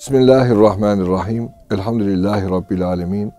Bismillahirrahmanirrahim. 0.00 1.50
Elhamdülillahi 1.70 2.50
Rabbil 2.50 2.86
alemin. 2.86 3.32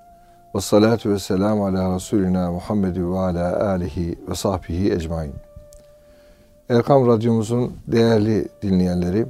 Ve 0.56 0.62
salatu 0.62 1.10
ve 1.10 1.20
selamu 1.20 1.66
ala 1.66 1.96
Resulina 1.96 2.52
Muhammed 2.52 2.96
ve 2.96 3.20
ala 3.20 3.70
alihi 3.70 4.20
ve 4.30 4.36
sahbihi 4.36 4.94
ecmain. 4.94 5.34
Erkam 6.70 7.08
Radyomuzun 7.08 7.78
değerli 7.88 8.48
dinleyenleri 8.62 9.26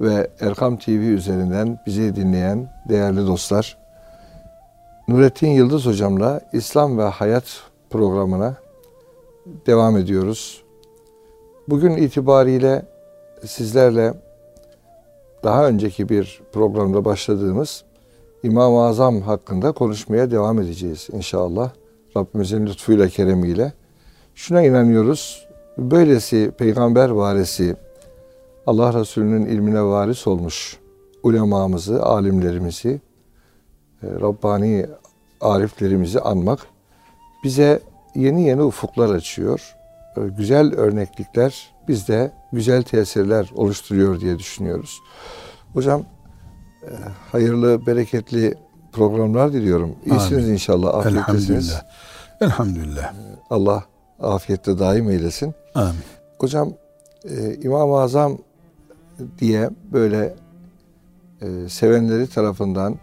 ve 0.00 0.30
Erkam 0.40 0.76
TV 0.76 0.90
üzerinden 0.90 1.78
bizi 1.86 2.16
dinleyen 2.16 2.68
değerli 2.88 3.26
dostlar, 3.26 3.76
Nurettin 5.08 5.48
Yıldız 5.48 5.86
hocamla 5.86 6.40
İslam 6.52 6.98
ve 6.98 7.04
Hayat 7.04 7.44
programına 7.90 8.54
devam 9.66 9.96
ediyoruz. 9.96 10.62
Bugün 11.68 11.96
itibariyle 11.96 12.82
sizlerle 13.46 14.14
daha 15.44 15.68
önceki 15.68 16.08
bir 16.08 16.40
programda 16.52 17.04
başladığımız 17.04 17.84
İmam-ı 18.42 18.80
Azam 18.80 19.20
hakkında 19.20 19.72
konuşmaya 19.72 20.30
devam 20.30 20.60
edeceğiz 20.60 21.08
inşallah. 21.12 21.70
Rabbimizin 22.16 22.66
lütfuyla, 22.66 23.08
keremiyle. 23.08 23.72
Şuna 24.34 24.62
inanıyoruz. 24.62 25.48
Böylesi 25.78 26.52
peygamber 26.58 27.08
varisi, 27.08 27.76
Allah 28.66 29.00
Resulü'nün 29.00 29.46
ilmine 29.46 29.82
varis 29.82 30.26
olmuş 30.26 30.78
ulemamızı, 31.22 32.02
alimlerimizi, 32.02 33.00
e, 34.02 34.06
Rabbani 34.06 34.86
ariflerimizi 35.40 36.20
anmak 36.20 36.60
bize 37.44 37.80
yeni 38.14 38.42
yeni 38.42 38.62
ufuklar 38.62 39.14
açıyor. 39.14 39.76
E, 40.16 40.20
güzel 40.38 40.74
örneklikler 40.74 41.70
bizde 41.88 42.32
güzel 42.52 42.82
tesirler 42.82 43.50
oluşturuyor 43.54 44.20
diye 44.20 44.38
düşünüyoruz. 44.38 45.00
Hocam 45.72 46.04
e, 46.82 46.90
hayırlı, 47.32 47.86
bereketli 47.86 48.54
programlar 48.92 49.52
diliyorum. 49.52 49.96
İyisiniz 50.06 50.44
Amin. 50.44 50.52
inşallah, 50.52 50.94
afiyettesiniz. 50.94 51.70
Elhamdülillah. 51.70 51.82
Elhamdülillah. 52.40 53.14
Allah 53.50 53.84
afiyette 54.20 54.78
daim 54.78 55.10
eylesin. 55.10 55.54
Amin. 55.74 56.00
Hocam 56.38 56.72
e, 57.24 57.54
İmam-ı 57.54 58.00
Azam 58.00 58.38
diye 59.38 59.70
böyle 59.92 60.34
e, 61.42 61.68
sevenleri 61.68 62.26
tarafından 62.26 62.96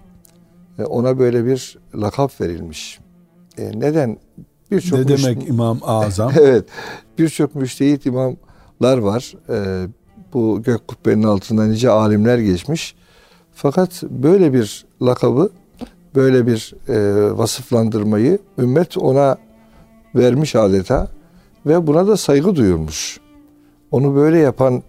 e, 0.80 0.84
ona 0.84 1.20
böyle 1.20 1.46
bir 1.46 1.78
lakap 1.96 2.42
verilmiş. 2.42 3.00
E, 3.58 3.80
neden? 3.80 4.18
Birçok 4.72 5.00
ne 5.00 5.08
demek 5.08 5.38
müş... 5.38 5.48
İmam 5.48 5.80
Azam? 5.84 6.32
evet. 6.40 6.66
Birçok 7.18 7.56
müştehit 7.56 8.06
imamlar 8.06 8.45
var. 8.82 9.34
E, 9.50 9.88
bu 10.34 10.62
gök 10.64 10.88
kubbenin 10.88 11.24
altında 11.24 11.66
nice 11.66 11.90
alimler 11.90 12.38
geçmiş. 12.38 12.96
Fakat 13.54 14.04
böyle 14.04 14.54
bir 14.54 14.86
lakabı, 15.02 15.50
böyle 16.16 16.48
bir 16.48 16.74
e, 16.90 17.38
vasıflandırmayı 17.38 18.40
ümmet 18.58 18.98
ona 18.98 19.38
vermiş 20.16 20.56
adeta 20.56 21.08
ve 21.66 21.88
buna 21.88 22.08
da 22.08 22.18
saygı 22.18 22.56
duyurmuş. 22.56 23.20
Onu 23.92 24.16
böyle 24.16 24.40
yapan 24.40 24.84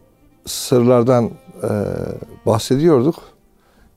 sırlardan 0.46 1.30
e, 1.62 1.70
bahsediyorduk. 2.46 3.22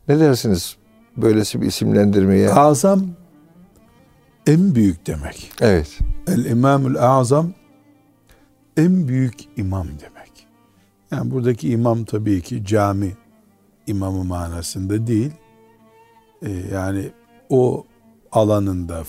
Ne 0.07 0.19
dersiniz 0.19 0.75
böylesi 1.17 1.61
bir 1.61 1.67
isimlendirmeye? 1.67 2.53
Azam 2.53 3.01
en 4.47 4.75
büyük 4.75 5.07
demek. 5.07 5.51
Evet. 5.61 5.99
El 6.27 6.45
İmamül 6.45 6.99
Azam 6.99 7.53
en 8.79 9.07
büyük 9.07 9.35
imam 9.57 9.87
demek. 9.87 10.47
Yani 11.11 11.31
buradaki 11.31 11.69
imam 11.69 12.05
tabii 12.05 12.41
ki 12.41 12.65
cami 12.65 13.13
imamı 13.87 14.23
manasında 14.23 15.07
değil. 15.07 15.31
Ee, 16.41 16.51
yani 16.73 17.11
o 17.49 17.85
alanında 18.31 19.03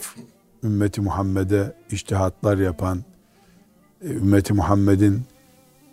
ümmeti 0.65 1.01
Muhammed'e 1.01 1.73
iştihatlar 1.91 2.59
yapan, 2.59 3.05
e, 4.03 4.09
ümmeti 4.09 4.53
Muhammed'in 4.53 5.23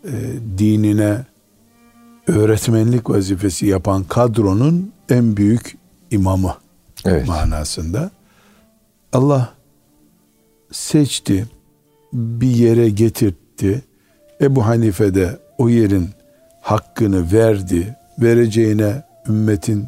e, 0.03 0.11
dinine 0.57 1.25
öğretmenlik 2.27 3.09
vazifesi 3.09 3.65
yapan 3.65 4.03
kadronun 4.03 4.91
en 5.09 5.37
büyük 5.37 5.77
imamı 6.11 6.55
evet. 7.05 7.27
manasında. 7.27 8.11
Allah 9.13 9.53
seçti, 10.71 11.47
bir 12.13 12.47
yere 12.47 12.89
getirtti. 12.89 13.46
Ebu 14.41 14.65
Hanife 14.65 15.15
de 15.15 15.39
o 15.57 15.69
yerin 15.69 16.09
hakkını 16.61 17.31
verdi. 17.31 17.97
Vereceğine 18.19 19.03
ümmetin 19.27 19.87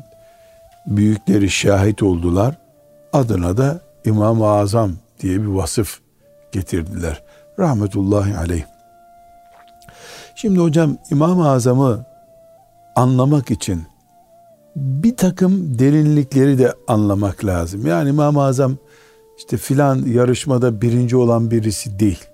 büyükleri 0.86 1.50
şahit 1.50 2.04
oldular. 2.04 2.58
Adına 3.14 3.58
da 3.58 3.80
İmam-ı 4.06 4.48
Azam 4.48 4.92
diye 5.20 5.42
bir 5.42 5.48
vasıf 5.48 6.00
getirdiler. 6.52 7.24
Rahmetullahi 7.60 8.38
aleyh. 8.38 8.64
Şimdi 10.36 10.60
hocam 10.60 10.98
İmam-ı 11.12 11.50
Azam'ı 11.50 12.06
anlamak 12.96 13.52
için 13.52 13.84
bir 14.76 15.16
takım 15.16 15.80
derinlikleri 15.80 16.58
de 16.58 16.74
anlamak 16.88 17.46
lazım. 17.46 17.86
Yani 17.86 18.10
İmam-ı 18.10 18.44
Azam 18.44 18.78
işte 19.38 19.58
filan 19.58 20.06
yarışmada 20.06 20.82
birinci 20.82 21.16
olan 21.16 21.52
birisi 21.52 22.00
değil. 22.00 22.26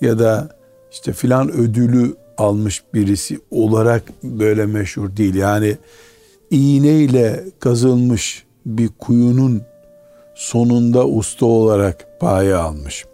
Ya 0.00 0.18
da 0.18 0.48
işte 0.92 1.12
filan 1.12 1.52
ödülü 1.52 2.16
almış 2.38 2.82
birisi 2.94 3.40
olarak 3.50 4.02
böyle 4.22 4.66
meşhur 4.66 5.16
değil. 5.16 5.34
Yani 5.34 5.76
iğneyle 6.50 7.44
kazılmış 7.60 8.44
bir 8.66 8.88
kuyunun 8.98 9.62
sonunda 10.34 11.06
usta 11.06 11.46
olarak 11.46 12.20
paye 12.20 12.54
almış. 12.54 13.04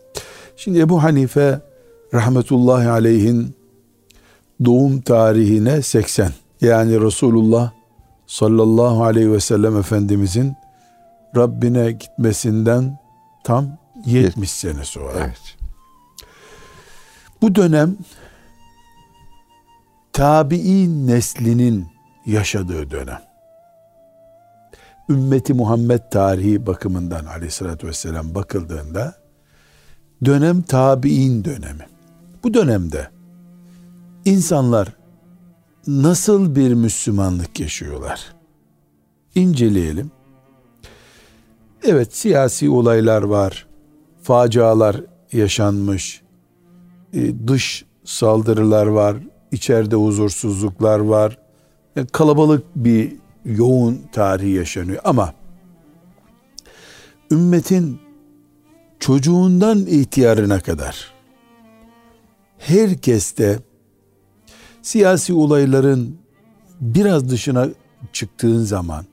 Şimdi 0.56 0.78
Ebu 0.78 1.02
Hanife 1.02 1.60
rahmetullahi 2.14 2.88
aleyhin 2.88 3.54
doğum 4.64 5.00
tarihine 5.00 5.82
80. 5.82 6.32
Yani 6.60 7.00
Resulullah 7.00 7.70
sallallahu 8.26 9.04
aleyhi 9.04 9.32
ve 9.32 9.40
sellem 9.40 9.76
Efendimizin 9.76 10.54
Rabbine 11.36 11.92
gitmesinden 11.92 12.98
tam 13.44 13.78
70 14.06 14.50
sene 14.50 14.84
sonra. 14.84 15.12
Evet. 15.18 15.59
Bu 17.42 17.54
dönem 17.54 17.96
tabi'in 20.12 21.06
neslinin 21.06 21.86
yaşadığı 22.26 22.90
dönem. 22.90 23.22
Ümmeti 25.08 25.54
Muhammed 25.54 26.00
tarihi 26.10 26.66
bakımından 26.66 27.24
aleyhissalatü 27.24 27.86
vesselam 27.86 28.34
bakıldığında 28.34 29.14
dönem 30.24 30.62
tabi'in 30.62 31.44
dönemi. 31.44 31.86
Bu 32.42 32.54
dönemde 32.54 33.10
insanlar 34.24 34.88
nasıl 35.86 36.56
bir 36.56 36.74
Müslümanlık 36.74 37.60
yaşıyorlar? 37.60 38.34
İnceleyelim. 39.34 40.10
Evet 41.84 42.16
siyasi 42.16 42.70
olaylar 42.70 43.22
var, 43.22 43.66
facialar 44.22 44.96
yaşanmış, 45.32 46.22
e, 47.14 47.48
dış 47.48 47.84
saldırılar 48.04 48.86
var, 48.86 49.16
içeride 49.52 49.96
huzursuzluklar 49.96 50.98
var. 50.98 51.38
Yani 51.96 52.06
kalabalık 52.06 52.64
bir 52.76 53.12
yoğun 53.44 54.00
tarihi 54.12 54.50
yaşanıyor 54.50 55.00
ama 55.04 55.34
ümmetin 57.30 58.00
çocuğundan 59.00 59.86
ihtiyarına 59.86 60.60
kadar 60.60 61.12
herkeste 62.58 63.58
siyasi 64.82 65.34
olayların 65.34 66.16
biraz 66.80 67.30
dışına 67.30 67.68
çıktığın 68.12 68.58
zaman 68.58 69.04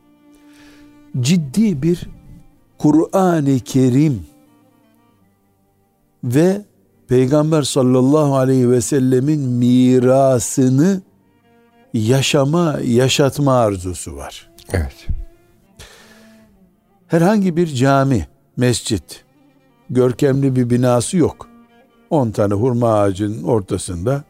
ciddi 1.19 1.81
bir 1.81 2.09
Kur'an-ı 2.77 3.59
Kerim 3.59 4.25
ve 6.23 6.61
Peygamber 7.07 7.61
sallallahu 7.61 8.35
aleyhi 8.35 8.71
ve 8.71 8.81
sellemin 8.81 9.39
mirasını 9.41 11.01
yaşama, 11.93 12.79
yaşatma 12.83 13.59
arzusu 13.59 14.15
var. 14.15 14.49
Evet. 14.73 15.07
Herhangi 17.07 17.57
bir 17.57 17.67
cami, 17.67 18.27
mescit, 18.57 19.23
görkemli 19.89 20.55
bir 20.55 20.69
binası 20.69 21.17
yok. 21.17 21.49
10 22.09 22.31
tane 22.31 22.53
hurma 22.53 22.93
ağacının 22.93 23.43
ortasında 23.43 24.23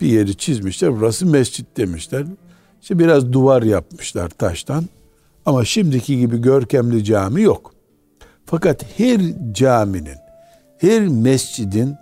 bir 0.00 0.06
yeri 0.06 0.36
çizmişler. 0.36 0.96
Burası 1.00 1.26
mescit 1.26 1.76
demişler. 1.76 2.26
İşte 2.82 2.98
biraz 2.98 3.32
duvar 3.32 3.62
yapmışlar 3.62 4.28
taştan. 4.28 4.84
Ama 5.46 5.64
şimdiki 5.64 6.18
gibi 6.18 6.40
görkemli 6.40 7.04
cami 7.04 7.42
yok. 7.42 7.74
Fakat 8.46 8.98
her 8.98 9.20
caminin, 9.52 10.18
her 10.78 11.08
mescidin 11.08 11.96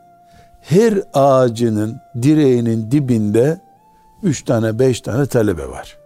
her 0.61 1.03
ağacının 1.15 2.01
direğinin 2.23 2.91
dibinde 2.91 3.61
üç 4.23 4.43
tane 4.45 4.79
beş 4.79 5.01
tane 5.01 5.27
talebe 5.27 5.69
var. 5.69 5.99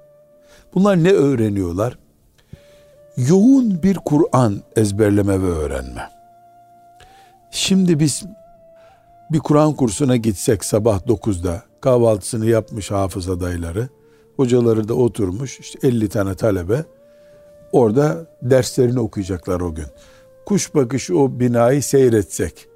Bunlar 0.75 1.05
ne 1.05 1.11
öğreniyorlar? 1.13 1.99
Yoğun 3.17 3.83
bir 3.83 3.97
Kur'an 3.97 4.63
ezberleme 4.77 5.43
ve 5.43 5.47
öğrenme. 5.47 6.11
Şimdi 7.51 8.01
biz 8.01 8.25
bir 9.31 9.39
Kur'an 9.39 9.73
kursuna 9.73 10.17
gitsek 10.17 10.65
sabah 10.65 11.01
9'da 11.01 11.63
kahvaltısını 11.81 12.47
yapmış 12.47 12.91
hafız 12.91 13.29
adayları, 13.29 13.89
hocaları 14.37 14.89
da 14.89 14.95
oturmuş 14.95 15.61
işte 15.61 15.89
50 15.89 16.09
tane 16.09 16.35
talebe 16.35 16.85
orada 17.73 18.27
derslerini 18.43 19.01
okuyacaklar 19.01 19.61
o 19.61 19.75
gün. 19.75 19.87
Kuş 20.47 20.75
bakışı 20.75 21.19
o 21.19 21.41
binayı 21.41 21.83
seyretsek, 21.83 22.69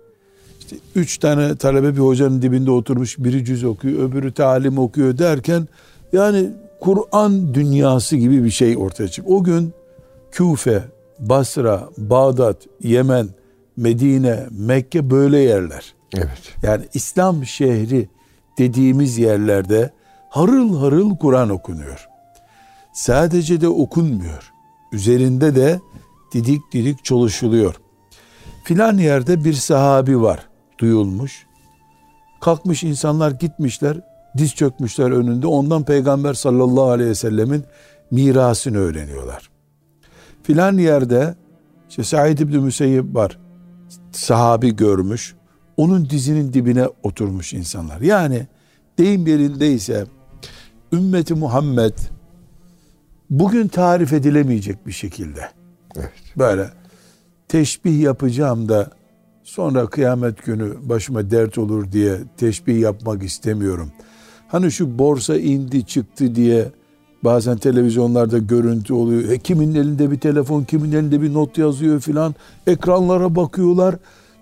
işte 0.68 1.00
üç 1.00 1.18
tane 1.18 1.56
talebe 1.56 1.94
bir 1.94 2.00
hocanın 2.00 2.42
dibinde 2.42 2.70
oturmuş, 2.70 3.18
biri 3.18 3.44
cüz 3.44 3.64
okuyor, 3.64 4.02
öbürü 4.02 4.32
talim 4.32 4.78
okuyor 4.78 5.18
derken, 5.18 5.68
yani 6.12 6.50
Kur'an 6.80 7.54
dünyası 7.54 8.16
gibi 8.16 8.44
bir 8.44 8.50
şey 8.50 8.76
ortaya 8.76 9.08
çıkıyor. 9.08 9.38
O 9.38 9.44
gün 9.44 9.72
Küfe, 10.30 10.82
Basra, 11.18 11.88
Bağdat, 11.98 12.56
Yemen, 12.82 13.28
Medine, 13.76 14.46
Mekke 14.50 15.10
böyle 15.10 15.38
yerler. 15.38 15.94
Evet. 16.16 16.54
Yani 16.62 16.84
İslam 16.94 17.46
şehri 17.46 18.08
dediğimiz 18.58 19.18
yerlerde 19.18 19.90
harıl 20.30 20.78
harıl 20.78 21.16
Kur'an 21.16 21.50
okunuyor. 21.50 22.08
Sadece 22.92 23.60
de 23.60 23.68
okunmuyor. 23.68 24.52
Üzerinde 24.92 25.54
de 25.54 25.80
didik 26.32 26.60
didik 26.72 27.04
çalışılıyor. 27.04 27.74
Filan 28.64 28.98
yerde 28.98 29.44
bir 29.44 29.52
sahabi 29.52 30.20
var 30.22 30.48
duyulmuş. 30.78 31.46
Kalkmış 32.40 32.84
insanlar 32.84 33.30
gitmişler, 33.30 34.00
diz 34.38 34.54
çökmüşler 34.54 35.10
önünde. 35.10 35.46
Ondan 35.46 35.84
Peygamber 35.84 36.34
sallallahu 36.34 36.90
aleyhi 36.90 37.10
ve 37.10 37.14
sellemin 37.14 37.64
mirasını 38.10 38.78
öğreniyorlar. 38.78 39.50
Filan 40.42 40.78
yerde 40.78 41.34
işte 41.88 42.04
Said 42.04 42.38
İbni 42.38 42.58
Müseyyib 42.58 43.14
var. 43.14 43.38
Sahabi 44.12 44.76
görmüş. 44.76 45.34
Onun 45.76 46.10
dizinin 46.10 46.52
dibine 46.52 46.88
oturmuş 47.02 47.54
insanlar. 47.54 48.00
Yani 48.00 48.46
deyim 48.98 49.26
yerindeyse 49.26 50.06
ümmeti 50.92 51.34
Muhammed 51.34 51.98
bugün 53.30 53.68
tarif 53.68 54.12
edilemeyecek 54.12 54.86
bir 54.86 54.92
şekilde. 54.92 55.50
Evet. 55.96 56.12
Böyle 56.36 56.70
teşbih 57.48 58.00
yapacağım 58.00 58.68
da 58.68 58.90
sonra 59.48 59.86
kıyamet 59.86 60.44
günü 60.44 60.72
başıma 60.82 61.30
dert 61.30 61.58
olur 61.58 61.92
diye 61.92 62.18
teşbih 62.36 62.80
yapmak 62.80 63.22
istemiyorum. 63.22 63.92
Hani 64.48 64.72
şu 64.72 64.98
borsa 64.98 65.36
indi 65.36 65.86
çıktı 65.86 66.34
diye 66.34 66.66
bazen 67.24 67.56
televizyonlarda 67.56 68.38
görüntü 68.38 68.92
oluyor. 68.92 69.30
E, 69.30 69.38
kimin 69.38 69.74
elinde 69.74 70.10
bir 70.10 70.20
telefon, 70.20 70.64
kimin 70.64 70.92
elinde 70.92 71.22
bir 71.22 71.34
not 71.34 71.58
yazıyor 71.58 72.00
filan. 72.00 72.34
Ekranlara 72.66 73.36
bakıyorlar. 73.36 73.96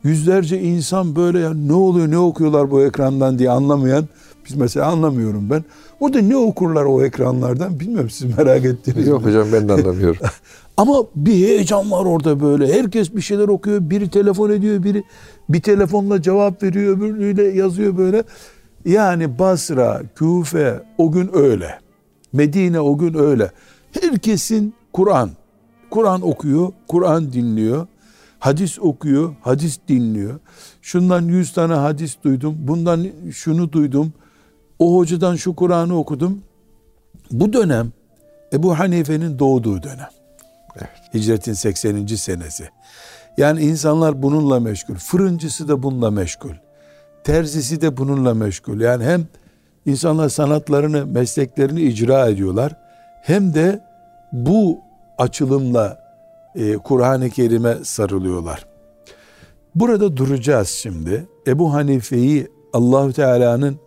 Yüzlerce 0.05 0.61
insan 0.61 1.17
böyle 1.17 1.39
ya 1.39 1.55
ne 1.55 1.73
oluyor 1.73 2.11
ne 2.11 2.19
okuyorlar 2.19 2.71
bu 2.71 2.83
ekrandan 2.83 3.39
diye 3.39 3.51
anlamayan 3.51 4.09
biz 4.49 4.55
mesela 4.55 4.87
anlamıyorum 4.87 5.51
ben. 5.51 5.65
Orada 6.01 6.21
ne 6.21 6.37
okurlar 6.37 6.85
o 6.85 7.03
ekranlardan 7.05 7.81
bilmiyorum 7.81 8.11
siz 8.11 8.39
merak 8.39 8.65
ettiniz 8.65 9.09
Yok 9.09 9.21
mi? 9.25 9.29
hocam 9.29 9.47
ben 9.53 9.69
de 9.69 9.73
anlamıyorum. 9.73 10.21
Ama 10.77 11.05
bir 11.17 11.33
heyecan 11.33 11.91
var 11.91 12.05
orada 12.05 12.41
böyle. 12.41 12.73
Herkes 12.73 13.15
bir 13.15 13.21
şeyler 13.21 13.49
okuyor. 13.49 13.91
Biri 13.91 14.11
telefon 14.11 14.51
ediyor, 14.51 14.83
biri 14.83 15.05
bir 15.49 15.61
telefonla 15.61 16.23
cevap 16.23 16.63
veriyor, 16.63 16.97
öbürüyle 16.97 17.43
yazıyor 17.45 17.99
böyle. 17.99 18.25
Yani 18.85 19.39
Basra, 19.39 20.03
Küfe 20.15 20.83
o 20.99 21.13
gün 21.13 21.31
öyle. 21.35 21.79
Medine 22.33 22.81
o 22.81 22.99
gün 22.99 23.15
öyle. 23.15 23.51
Herkesin 24.01 24.75
Kur'an. 24.93 25.31
Kur'an 25.91 26.23
okuyor, 26.23 26.73
Kur'an 26.89 27.33
dinliyor. 27.33 27.87
Hadis 28.39 28.79
okuyor, 28.79 29.35
hadis 29.41 29.79
dinliyor. 29.89 30.41
Şundan 30.83 31.23
yüz 31.23 31.53
tane 31.53 31.75
hadis 31.75 32.17
duydum, 32.25 32.55
bundan 32.59 33.07
şunu 33.33 33.73
duydum. 33.73 34.13
O 34.79 34.97
hocadan 34.97 35.37
şu 35.37 35.57
Kur'an'ı 35.57 35.99
okudum. 35.99 36.43
Bu 37.31 37.53
dönem 37.53 37.93
Ebu 38.53 38.79
Hanife'nin 38.79 39.39
doğduğu 39.39 39.83
dönem. 39.83 40.09
Hicretin 41.15 41.53
80. 41.53 42.07
senesi. 42.07 42.69
Yani 43.37 43.61
insanlar 43.61 44.23
bununla 44.23 44.61
meşgul. 44.61 44.95
Fırıncısı 44.95 45.69
da 45.69 45.83
bununla 45.83 46.11
meşgul. 46.11 46.55
Terzisi 47.25 47.81
de 47.81 47.97
bununla 47.97 48.35
meşgul. 48.35 48.81
Yani 48.81 49.05
hem 49.05 49.27
insanlar 49.87 50.29
sanatlarını, 50.29 51.07
mesleklerini 51.07 51.81
icra 51.81 52.29
ediyorlar. 52.29 52.77
Hem 53.23 53.55
de 53.55 53.81
bu 54.33 54.81
açılımla 55.19 55.99
e, 56.55 56.77
Kur'an-ı 56.77 57.31
Kerim'e 57.31 57.75
sarılıyorlar. 57.85 58.67
Burada 59.75 60.17
duracağız 60.17 60.69
şimdi. 60.69 61.27
Ebu 61.47 61.75
Hanife'yi 61.75 62.49
Allahü 62.73 63.13
Teala'nın 63.13 63.79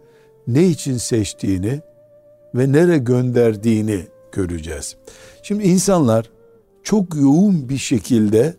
ne 0.47 0.65
için 0.67 0.97
seçtiğini 0.97 1.81
ve 2.55 2.71
nere 2.71 2.97
gönderdiğini 2.97 4.07
göreceğiz. 4.31 4.95
Şimdi 5.43 5.63
insanlar 5.63 6.29
çok 6.83 7.15
yoğun 7.15 7.69
bir 7.69 7.77
şekilde 7.77 8.53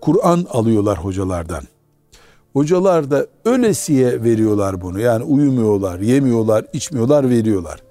Kur'an 0.00 0.46
alıyorlar 0.50 0.98
hocalardan. 1.04 1.62
Hocalar 2.52 3.10
da 3.10 3.26
ölesiye 3.44 4.22
veriyorlar 4.24 4.80
bunu. 4.80 5.00
Yani 5.00 5.24
uyumuyorlar, 5.24 6.00
yemiyorlar, 6.00 6.64
içmiyorlar, 6.72 7.30
veriyorlar. 7.30 7.82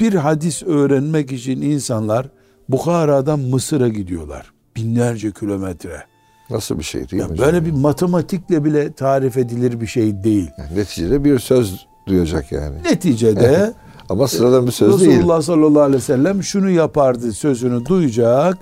Bir 0.00 0.14
hadis 0.14 0.62
öğrenmek 0.62 1.32
için 1.32 1.62
insanlar 1.62 2.28
Bukhara'dan 2.68 3.40
Mısır'a 3.40 3.88
gidiyorlar. 3.88 4.52
Binlerce 4.76 5.32
kilometre. 5.32 6.02
Nasıl 6.50 6.78
bir 6.78 6.84
şey 6.84 7.00
değil 7.10 7.12
mi 7.12 7.20
Ya 7.20 7.28
hocam? 7.28 7.46
böyle 7.46 7.66
bir 7.66 7.70
matematikle 7.72 8.64
bile 8.64 8.92
tarif 8.92 9.36
edilir 9.36 9.80
bir 9.80 9.86
şey 9.86 10.24
değil. 10.24 10.50
Yani 10.58 10.76
neticede 10.78 11.24
bir 11.24 11.38
söz 11.38 11.86
duyacak 12.06 12.52
yani. 12.52 12.82
Neticede 12.84 13.74
Ama 14.08 14.28
sıradan 14.28 14.66
bir 14.66 14.72
söz 14.72 15.00
değil. 15.00 15.12
Resulullah 15.12 15.42
sallallahu 15.42 15.82
aleyhi 15.82 16.02
ve 16.02 16.06
sellem 16.06 16.42
şunu 16.42 16.70
yapardı 16.70 17.32
sözünü 17.32 17.86
duyacak. 17.86 18.58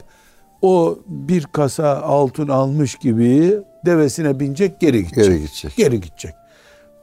O 0.62 0.98
bir 1.06 1.44
kasa 1.44 2.02
altın 2.02 2.48
almış 2.48 2.94
gibi 2.94 3.58
devesine 3.86 4.40
binecek 4.40 4.80
geri 4.80 5.06
gidecek. 5.06 5.24
Geri 5.24 5.38
gidecek. 5.38 5.76
Geri 5.76 6.00
gidecek. 6.00 6.34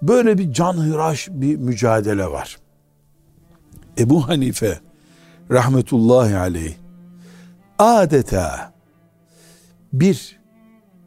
Böyle 0.02 0.38
bir 0.38 0.54
canhıraş 0.54 1.28
bir 1.32 1.56
mücadele 1.56 2.26
var. 2.26 2.58
Ebu 3.98 4.28
Hanife 4.28 4.80
rahmetullahi 5.52 6.38
aleyh 6.38 6.74
adeta 7.80 8.74
bir 9.94 10.40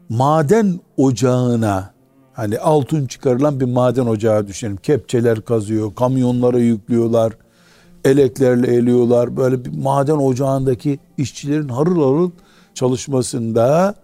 maden 0.09 0.79
ocağına 0.97 1.93
hani 2.39 2.59
altın 2.59 3.05
çıkarılan 3.05 3.59
bir 3.59 3.65
maden 3.65 4.05
ocağı 4.05 4.47
düşünelim. 4.47 4.77
Kepçeler 4.77 5.41
kazıyor, 5.41 5.95
kamyonlara 5.95 6.59
yüklüyorlar, 6.59 7.33
eleklerle 8.05 8.75
eliyorlar. 8.75 9.37
Böyle 9.37 9.65
bir 9.65 9.77
maden 9.77 10.17
ocağındaki 10.17 10.99
işçilerin 11.17 11.69
harıl 11.69 11.95
harıl 11.95 12.31
çalışmasında 12.73 13.95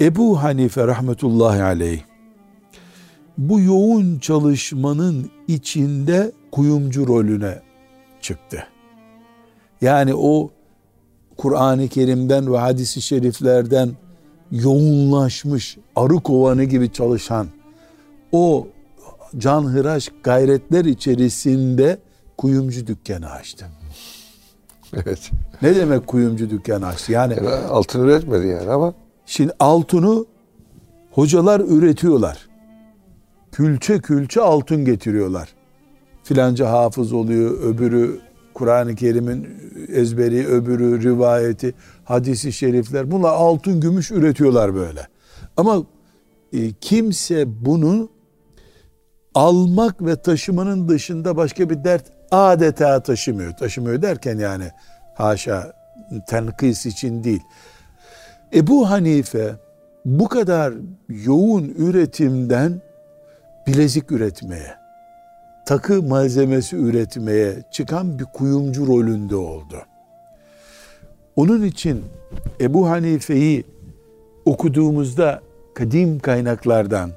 Ebu 0.00 0.42
Hanife 0.42 0.86
rahmetullahi 0.86 1.62
aleyh 1.62 2.00
bu 3.38 3.60
yoğun 3.60 4.18
çalışmanın 4.18 5.30
içinde 5.48 6.32
kuyumcu 6.52 7.06
rolüne 7.06 7.62
çıktı. 8.20 8.64
Yani 9.80 10.14
o 10.14 10.50
Kur'an-ı 11.36 11.88
Kerim'den 11.88 12.52
ve 12.52 12.58
hadisi 12.58 13.02
şeriflerden 13.02 13.90
yoğunlaşmış 14.52 15.78
arı 15.96 16.14
kovanı 16.16 16.64
gibi 16.64 16.92
çalışan 16.92 17.46
o 18.32 18.66
canhıraş 19.38 20.08
gayretler 20.22 20.84
içerisinde 20.84 21.98
kuyumcu 22.38 22.86
dükkanı 22.86 23.30
açtı. 23.30 23.66
Evet. 24.92 25.30
Ne 25.62 25.76
demek 25.76 26.06
kuyumcu 26.06 26.50
dükkanı 26.50 26.86
açtı? 26.86 27.12
Yani 27.12 27.34
Yani 27.36 27.48
altın 27.48 28.04
üretmedi 28.04 28.46
yani 28.46 28.70
ama 28.70 28.94
şimdi 29.26 29.52
altını 29.60 30.24
hocalar 31.10 31.60
üretiyorlar. 31.60 32.48
Külçe 33.52 33.98
külçe 33.98 34.40
altın 34.40 34.84
getiriyorlar. 34.84 35.48
Filanca 36.22 36.70
hafız 36.70 37.12
oluyor, 37.12 37.60
öbürü 37.60 38.20
Kur'an-ı 38.54 38.94
Kerim'in 38.94 39.48
ezberi, 39.88 40.46
öbürü 40.46 41.02
rivayeti, 41.02 41.74
hadisi 42.10 42.52
şerifler. 42.52 43.10
Bunlar 43.10 43.32
altın 43.32 43.80
gümüş 43.80 44.10
üretiyorlar 44.10 44.74
böyle. 44.74 45.08
Ama 45.56 45.82
e, 46.52 46.72
kimse 46.72 47.64
bunu 47.64 48.08
almak 49.34 50.06
ve 50.06 50.16
taşımanın 50.16 50.88
dışında 50.88 51.36
başka 51.36 51.70
bir 51.70 51.84
dert 51.84 52.04
adeta 52.30 53.02
taşımıyor. 53.02 53.52
Taşımıyor 53.52 54.02
derken 54.02 54.38
yani 54.38 54.70
haşa 55.14 55.72
tenkis 56.28 56.86
için 56.86 57.24
değil. 57.24 57.42
Ebu 58.54 58.90
Hanife 58.90 59.54
bu 60.04 60.28
kadar 60.28 60.74
yoğun 61.08 61.64
üretimden 61.64 62.82
bilezik 63.66 64.12
üretmeye, 64.12 64.74
takı 65.66 66.02
malzemesi 66.02 66.76
üretmeye 66.76 67.62
çıkan 67.70 68.18
bir 68.18 68.24
kuyumcu 68.24 68.86
rolünde 68.86 69.36
oldu. 69.36 69.76
Onun 71.40 71.62
için 71.62 72.04
Ebu 72.60 72.88
Hanife'yi 72.88 73.64
okuduğumuzda 74.44 75.42
kadim 75.74 76.18
kaynaklardan 76.18 77.10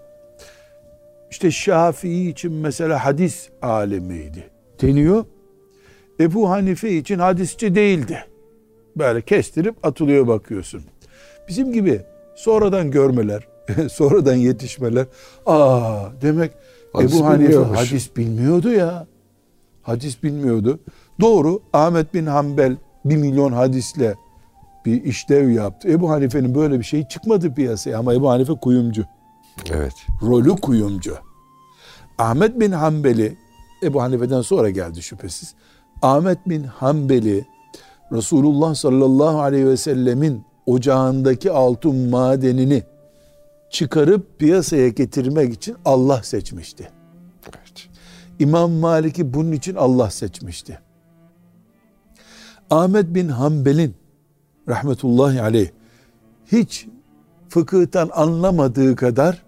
işte 1.31 1.51
Şafii 1.51 2.29
için 2.29 2.51
mesela 2.51 3.05
hadis 3.05 3.49
alemiydi 3.61 4.49
deniyor. 4.81 5.25
Ebu 6.19 6.49
Hanife 6.49 6.91
için 6.91 7.19
hadisçi 7.19 7.75
değildi. 7.75 8.25
Böyle 8.97 9.21
kestirip 9.21 9.85
atılıyor 9.85 10.27
bakıyorsun. 10.27 10.81
Bizim 11.47 11.73
gibi 11.73 12.01
sonradan 12.35 12.91
görmeler, 12.91 13.47
sonradan 13.91 14.35
yetişmeler. 14.35 15.05
Aa 15.45 16.05
demek 16.21 16.51
hadis 16.93 17.15
Ebu 17.15 17.25
Hanife 17.25 17.57
hadis 17.57 18.15
bilmiyordu 18.17 18.71
ya. 18.71 19.07
Hadis 19.81 20.23
bilmiyordu. 20.23 20.79
Doğru 21.21 21.61
Ahmet 21.73 22.13
bin 22.13 22.25
Hanbel 22.25 22.77
bir 23.05 23.17
milyon 23.17 23.51
hadisle 23.51 24.15
bir 24.85 25.03
işlev 25.03 25.49
yaptı. 25.49 25.87
Ebu 25.87 26.09
Hanife'nin 26.09 26.55
böyle 26.55 26.79
bir 26.79 26.83
şey 26.83 27.07
çıkmadı 27.07 27.53
piyasaya 27.53 27.99
ama 27.99 28.13
Ebu 28.13 28.29
Hanife 28.29 28.53
kuyumcu. 28.53 29.05
Evet. 29.71 29.93
Rolü 30.21 30.49
kuyumcu. 30.49 31.17
Ahmet 32.17 32.59
bin 32.59 32.71
Hanbel'i 32.71 33.37
Ebu 33.83 34.01
Hanife'den 34.01 34.41
sonra 34.41 34.69
geldi 34.69 35.01
şüphesiz. 35.01 35.55
Ahmet 36.01 36.49
bin 36.49 36.63
Hanbel'i 36.63 37.45
Resulullah 38.11 38.75
sallallahu 38.75 39.41
aleyhi 39.41 39.67
ve 39.67 39.77
sellemin 39.77 40.43
ocağındaki 40.65 41.51
altın 41.51 42.09
madenini 42.09 42.83
çıkarıp 43.69 44.39
piyasaya 44.39 44.89
getirmek 44.89 45.53
için 45.53 45.75
Allah 45.85 46.23
seçmişti. 46.23 46.89
Evet. 47.45 47.89
İmam 48.39 48.71
Malik'i 48.71 49.33
bunun 49.33 49.51
için 49.51 49.75
Allah 49.75 50.09
seçmişti. 50.09 50.79
Ahmet 52.69 53.15
bin 53.15 53.27
Hanbel'in 53.27 53.95
rahmetullahi 54.67 55.41
aleyh 55.41 55.69
hiç 56.51 56.87
fıkıhtan 57.49 58.09
anlamadığı 58.13 58.95
kadar 58.95 59.43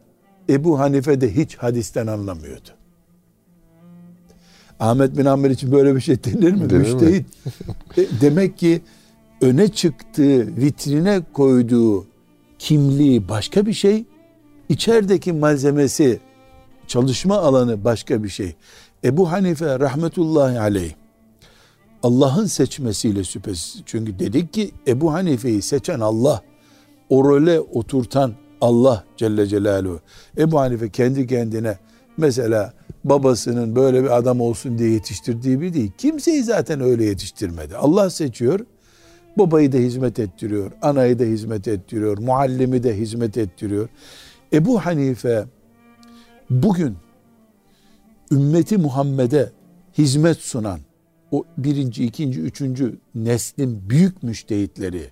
Ebu 0.49 0.79
Hanife 0.79 1.21
de 1.21 1.35
hiç 1.35 1.55
hadisten 1.55 2.07
anlamıyordu. 2.07 2.69
Ahmet 4.79 5.17
bin 5.17 5.25
Hanbel 5.25 5.51
için 5.51 5.71
böyle 5.71 5.95
bir 5.95 6.01
şey 6.01 6.23
denir 6.23 6.53
mi? 6.53 6.69
Denir 6.69 6.79
Müştehit. 6.79 7.25
e, 7.97 8.05
demek 8.21 8.57
ki 8.57 8.81
öne 9.41 9.67
çıktığı, 9.67 10.57
vitrine 10.57 11.21
koyduğu 11.33 12.05
kimliği 12.59 13.29
başka 13.29 13.65
bir 13.65 13.73
şey, 13.73 14.05
içerideki 14.69 15.33
malzemesi, 15.33 16.19
çalışma 16.87 17.37
alanı 17.37 17.83
başka 17.83 18.23
bir 18.23 18.29
şey. 18.29 18.55
Ebu 19.03 19.31
Hanife 19.31 19.79
rahmetullahi 19.79 20.59
aleyh 20.59 20.91
Allah'ın 22.05 22.45
seçmesiyle 22.45 23.23
şüphesiz. 23.23 23.81
Çünkü 23.85 24.19
dedik 24.19 24.53
ki 24.53 24.71
Ebu 24.87 25.13
Hanife'yi 25.13 25.61
seçen 25.61 25.99
Allah, 25.99 26.41
o 27.09 27.23
role 27.23 27.59
oturtan 27.59 28.33
Allah 28.61 29.03
Celle 29.17 29.47
Celaluhu. 29.47 29.99
Ebu 30.37 30.59
Hanife 30.59 30.89
kendi 30.89 31.27
kendine 31.27 31.77
mesela 32.17 32.73
babasının 33.03 33.75
böyle 33.75 34.03
bir 34.03 34.17
adam 34.17 34.41
olsun 34.41 34.77
diye 34.77 34.89
yetiştirdiği 34.89 35.61
bir 35.61 35.73
değil. 35.73 35.91
Kimseyi 35.97 36.43
zaten 36.43 36.81
öyle 36.81 37.05
yetiştirmedi. 37.05 37.77
Allah 37.77 38.09
seçiyor. 38.09 38.59
Babayı 39.37 39.71
da 39.71 39.77
hizmet 39.77 40.19
ettiriyor. 40.19 40.71
Anayı 40.81 41.19
da 41.19 41.23
hizmet 41.23 41.67
ettiriyor. 41.67 42.17
Muallimi 42.17 42.83
de 42.83 42.97
hizmet 42.97 43.37
ettiriyor. 43.37 43.89
Ebu 44.53 44.85
Hanife 44.85 45.45
bugün 46.49 46.95
ümmeti 48.31 48.77
Muhammed'e 48.77 49.51
hizmet 49.97 50.37
sunan 50.37 50.79
o 51.35 51.43
birinci, 51.57 52.03
ikinci, 52.03 52.41
üçüncü 52.41 52.99
neslin 53.15 53.89
büyük 53.89 54.23
müştehitleri, 54.23 55.09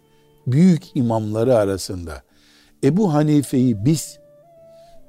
büyük 0.47 0.95
imamları 0.95 1.55
arasında 1.57 2.21
Ebu 2.83 3.13
Hanife'yi 3.13 3.85
biz 3.85 4.19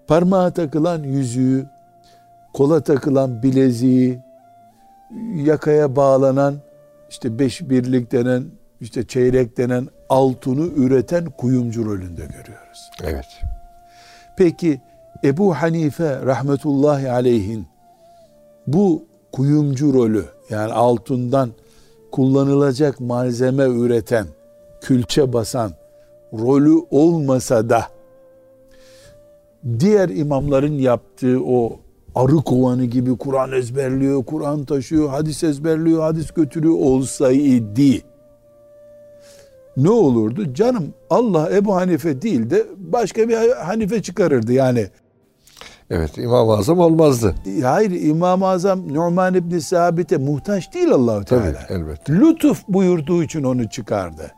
parmağa 0.08 0.50
takılan 0.50 1.02
yüzüğü, 1.02 1.66
kola 2.52 2.80
takılan 2.80 3.42
bileziği, 3.42 4.18
yakaya 5.34 5.96
bağlanan 5.96 6.54
işte 7.10 7.38
beş 7.38 7.60
birlik 7.60 8.12
denen, 8.12 8.44
işte 8.80 9.06
çeyrek 9.06 9.56
denen 9.56 9.88
altını 10.08 10.66
üreten 10.66 11.24
kuyumcu 11.24 11.84
rolünde 11.84 12.22
görüyoruz. 12.26 12.90
Evet. 13.02 13.26
Peki 14.36 14.80
Ebu 15.24 15.54
Hanife 15.54 16.20
rahmetullahi 16.26 17.10
aleyhin 17.10 17.66
bu 18.66 19.06
kuyumcu 19.32 19.92
rolü 19.92 20.33
yani 20.50 20.72
altından 20.72 21.50
kullanılacak 22.12 23.00
malzeme 23.00 23.64
üreten, 23.64 24.26
külçe 24.80 25.32
basan 25.32 25.72
rolü 26.32 26.86
olmasa 26.90 27.68
da 27.68 27.84
diğer 29.78 30.08
imamların 30.08 30.78
yaptığı 30.78 31.40
o 31.46 31.80
arı 32.14 32.36
kovanı 32.36 32.84
gibi 32.84 33.16
Kur'an 33.16 33.52
ezberliyor, 33.52 34.24
Kur'an 34.24 34.64
taşıyor, 34.64 35.08
hadis 35.08 35.44
ezberliyor, 35.44 36.02
hadis 36.02 36.30
götürüyor 36.30 36.74
olsaydı 36.74 38.04
ne 39.76 39.90
olurdu? 39.90 40.54
Canım 40.54 40.94
Allah 41.10 41.56
Ebu 41.56 41.74
Hanife 41.74 42.22
değil 42.22 42.50
de 42.50 42.66
başka 42.76 43.28
bir 43.28 43.36
Hanife 43.50 44.02
çıkarırdı 44.02 44.52
yani. 44.52 44.86
Evet 45.90 46.18
İmam-ı 46.18 46.52
Azam 46.52 46.78
olmazdı. 46.78 47.34
Hayır 47.62 47.90
İmam-ı 47.90 48.46
Azam 48.46 48.94
Numan 48.94 49.34
İbni 49.34 49.60
Sabit'e 49.60 50.16
muhtaç 50.16 50.74
değil 50.74 50.90
Allahu 50.90 51.24
Teala. 51.24 51.52
Tabii 51.52 51.74
elbette. 51.80 52.12
Lütuf 52.12 52.68
buyurduğu 52.68 53.22
için 53.22 53.42
onu 53.42 53.68
çıkardı. 53.68 54.32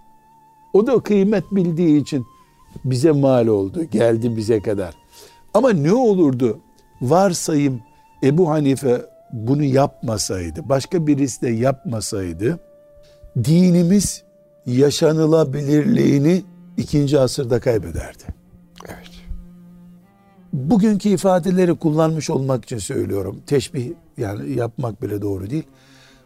O 0.73 0.87
da 0.87 1.01
kıymet 1.01 1.45
bildiği 1.53 2.03
için 2.03 2.27
bize 2.85 3.13
mal 3.13 3.47
oldu. 3.47 3.85
Geldi 3.85 4.37
bize 4.37 4.61
kadar. 4.61 4.95
Ama 5.55 5.71
ne 5.71 5.93
olurdu? 5.93 6.59
Varsayım 7.01 7.81
Ebu 8.23 8.51
Hanife 8.51 9.01
bunu 9.33 9.63
yapmasaydı, 9.63 10.69
başka 10.69 11.07
birisi 11.07 11.43
de 11.43 11.49
yapmasaydı, 11.49 12.59
dinimiz 13.45 14.23
yaşanılabilirliğini 14.67 16.43
ikinci 16.77 17.21
asırda 17.21 17.61
kaybederdi. 17.61 18.25
Evet. 18.89 19.16
Bugünkü 20.57 21.09
ifadeleri 21.09 21.75
kullanmış 21.75 22.31
olmak 22.31 22.65
için 22.65 22.79
söylüyorum. 22.79 23.41
Teşbih 23.47 23.93
yani 24.17 24.53
yapmak 24.53 25.03
bile 25.03 25.23
doğru 25.23 25.51
değil. 25.51 25.65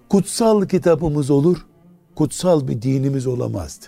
Kutsal 0.08 0.66
kitabımız 0.68 1.30
olur, 1.30 1.66
kutsal 2.14 2.68
bir 2.68 2.82
dinimiz 2.82 3.26
olamazdı. 3.26 3.86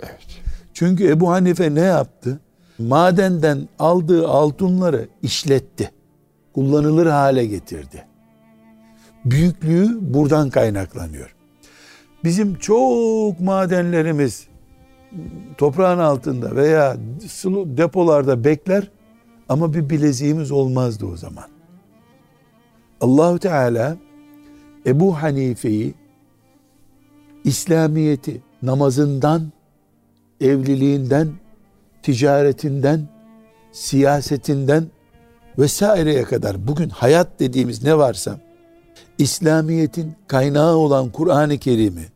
Evet. 0.00 0.40
Çünkü 0.74 1.08
Ebu 1.08 1.30
Hanife 1.30 1.74
ne 1.74 1.80
yaptı? 1.80 2.40
Madenden 2.78 3.68
aldığı 3.78 4.28
altınları 4.28 5.08
işletti. 5.22 5.90
Kullanılır 6.54 7.06
hale 7.06 7.46
getirdi. 7.46 8.06
Büyüklüğü 9.24 10.14
buradan 10.14 10.50
kaynaklanıyor. 10.50 11.34
Bizim 12.24 12.54
çok 12.54 13.40
madenlerimiz 13.40 14.46
toprağın 15.58 15.98
altında 15.98 16.56
veya 16.56 16.96
depolarda 17.76 18.44
bekler 18.44 18.90
ama 19.50 19.74
bir 19.74 19.90
bileziğimiz 19.90 20.50
olmazdı 20.50 21.06
o 21.06 21.16
zaman. 21.16 21.44
Allahu 23.00 23.38
Teala 23.38 23.96
Ebu 24.86 25.22
Hanife'yi 25.22 25.94
İslamiyeti 27.44 28.42
namazından, 28.62 29.52
evliliğinden, 30.40 31.28
ticaretinden, 32.02 33.08
siyasetinden 33.72 34.86
vesaireye 35.58 36.22
kadar 36.22 36.66
bugün 36.66 36.88
hayat 36.88 37.40
dediğimiz 37.40 37.84
ne 37.84 37.98
varsa 37.98 38.40
İslamiyet'in 39.18 40.14
kaynağı 40.26 40.76
olan 40.76 41.10
Kur'an-ı 41.12 41.58
Kerim'i, 41.58 42.06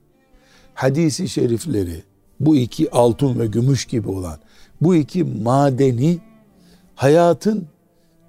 hadisi 0.74 1.28
şerifleri, 1.28 2.02
bu 2.40 2.56
iki 2.56 2.90
altın 2.90 3.38
ve 3.38 3.46
gümüş 3.46 3.84
gibi 3.84 4.08
olan 4.08 4.38
bu 4.80 4.94
iki 4.94 5.24
madeni 5.24 6.18
hayatın 6.94 7.68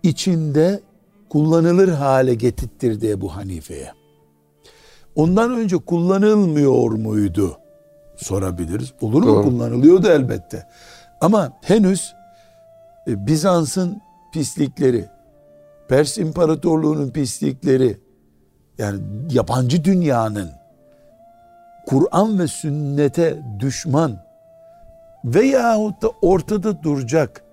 içinde 0.04 0.80
kullanılır 1.30 1.90
hale 1.90 2.36
getirttirdi 2.36 3.10
Ebu 3.10 3.36
Hanife'ye. 3.36 3.92
Ondan 5.16 5.52
önce 5.52 5.78
kullanılmıyor 5.78 6.92
muydu? 6.92 7.58
Sorabiliriz. 8.16 8.94
Olur 9.02 9.24
mu? 9.24 9.28
Doğru. 9.28 9.44
Kullanılıyordu 9.44 10.08
elbette. 10.08 10.68
Ama 11.22 11.52
henüz 11.62 12.14
e, 13.08 13.28
Bizans'ın 13.28 14.02
pislikleri, 14.34 15.06
Pers 15.88 16.18
İmparatorluğu'nun 16.18 17.10
pislikleri, 17.10 18.00
yani 18.78 19.00
yabancı 19.32 19.84
dünyanın 19.84 20.50
Kur'an 21.86 22.40
ve 22.40 22.48
sünnete 22.48 23.44
düşman 23.60 24.18
veyahut 25.26 26.02
da 26.02 26.12
ortada 26.22 26.84
duracak 26.84 27.45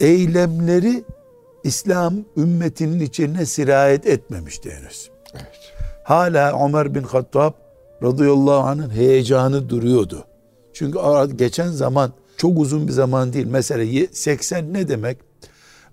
eylemleri 0.00 1.04
İslam 1.64 2.14
ümmetinin 2.36 3.00
içine 3.00 3.46
sirayet 3.46 4.06
etmemişti 4.06 4.70
henüz. 4.70 5.10
Evet. 5.34 5.72
Hala 6.04 6.66
Ömer 6.66 6.94
bin 6.94 7.02
Hattab 7.02 7.52
radıyallahu 8.02 8.68
anh'ın 8.68 8.90
heyecanı 8.90 9.68
duruyordu. 9.68 10.24
Çünkü 10.72 10.98
geçen 11.36 11.68
zaman 11.68 12.12
çok 12.36 12.58
uzun 12.58 12.88
bir 12.88 12.92
zaman 12.92 13.32
değil. 13.32 13.46
Mesela 13.46 14.06
80 14.12 14.72
ne 14.72 14.88
demek? 14.88 15.18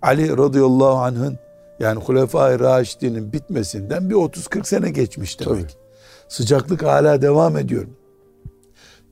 Ali 0.01 0.37
radıyallahu 0.37 0.97
anh'ın 0.97 1.39
yani 1.79 2.03
Hulefai 2.03 2.59
Raşidinin 2.59 3.33
bitmesinden 3.33 4.09
bir 4.09 4.15
30-40 4.15 4.67
sene 4.67 4.89
geçmiş 4.89 5.39
demek. 5.39 5.61
Tabii. 5.61 5.71
Sıcaklık 6.27 6.83
hala 6.83 7.21
devam 7.21 7.57
ediyor. 7.57 7.85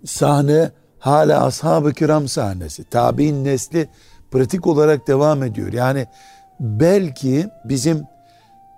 Sahne 0.05 0.71
hala 0.99 1.45
ashab-ı 1.45 1.93
kiram 1.93 2.27
sahnesi. 2.27 2.83
Tabi'in 2.83 3.45
nesli 3.45 3.89
pratik 4.31 4.67
olarak 4.67 5.07
devam 5.07 5.43
ediyor. 5.43 5.73
Yani 5.73 6.07
belki 6.59 7.47
bizim 7.65 8.03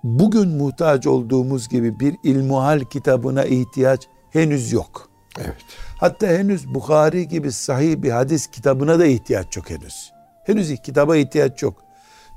bugün 0.03 0.49
muhtaç 0.49 1.07
olduğumuz 1.07 1.69
gibi 1.69 1.99
bir 1.99 2.15
ilmuhal 2.23 2.79
kitabına 2.79 3.45
ihtiyaç 3.45 4.07
henüz 4.31 4.71
yok. 4.71 5.09
Evet. 5.39 5.55
Hatta 5.99 6.27
henüz 6.27 6.73
Bukhari 6.73 7.27
gibi 7.27 7.51
sahih 7.51 8.01
bir 8.01 8.09
hadis 8.11 8.47
kitabına 8.47 8.99
da 8.99 9.05
ihtiyaç 9.05 9.57
yok 9.57 9.69
henüz. 9.69 10.11
Henüz 10.43 10.81
kitaba 10.81 11.17
ihtiyaç 11.17 11.63
yok. 11.63 11.83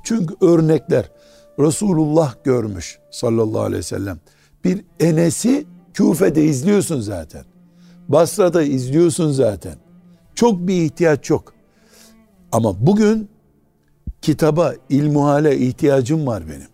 Çünkü 0.03 0.35
örnekler 0.41 1.11
Resulullah 1.59 2.35
görmüş 2.43 2.99
sallallahu 3.11 3.61
aleyhi 3.61 3.79
ve 3.79 3.83
sellem. 3.83 4.19
Bir 4.63 4.85
Enes'i 4.99 5.65
Küfe'de 5.93 6.43
izliyorsun 6.43 7.01
zaten. 7.01 7.43
Basra'da 8.07 8.63
izliyorsun 8.63 9.31
zaten. 9.31 9.75
Çok 10.35 10.67
bir 10.67 10.81
ihtiyaç 10.81 11.29
yok. 11.29 11.53
Ama 12.51 12.87
bugün 12.87 13.29
kitaba, 14.21 14.73
ilmuhale 14.89 15.57
ihtiyacım 15.57 16.27
var 16.27 16.43
benim. 16.49 16.67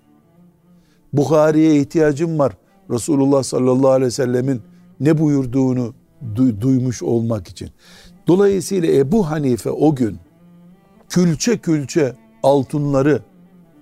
Bukhari'ye 1.13 1.79
ihtiyacım 1.79 2.39
var. 2.39 2.57
Resulullah 2.89 3.43
sallallahu 3.43 3.89
aleyhi 3.91 4.07
ve 4.07 4.11
sellemin 4.11 4.61
ne 4.99 5.17
buyurduğunu 5.17 5.93
du- 6.35 6.61
duymuş 6.61 7.03
olmak 7.03 7.47
için. 7.47 7.69
Dolayısıyla 8.27 8.93
Ebu 8.93 9.29
Hanife 9.29 9.69
o 9.69 9.95
gün 9.95 10.17
külçe 11.09 11.57
külçe 11.57 12.15
altınları 12.43 13.21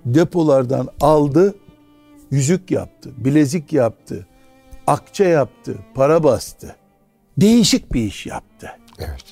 depolardan 0.05 0.87
aldı, 1.01 1.55
yüzük 2.31 2.71
yaptı, 2.71 3.11
bilezik 3.17 3.73
yaptı, 3.73 4.27
akçe 4.87 5.23
yaptı, 5.23 5.77
para 5.95 6.23
bastı. 6.23 6.75
Değişik 7.37 7.93
bir 7.93 8.03
iş 8.03 8.25
yaptı. 8.25 8.67
Evet. 8.99 9.23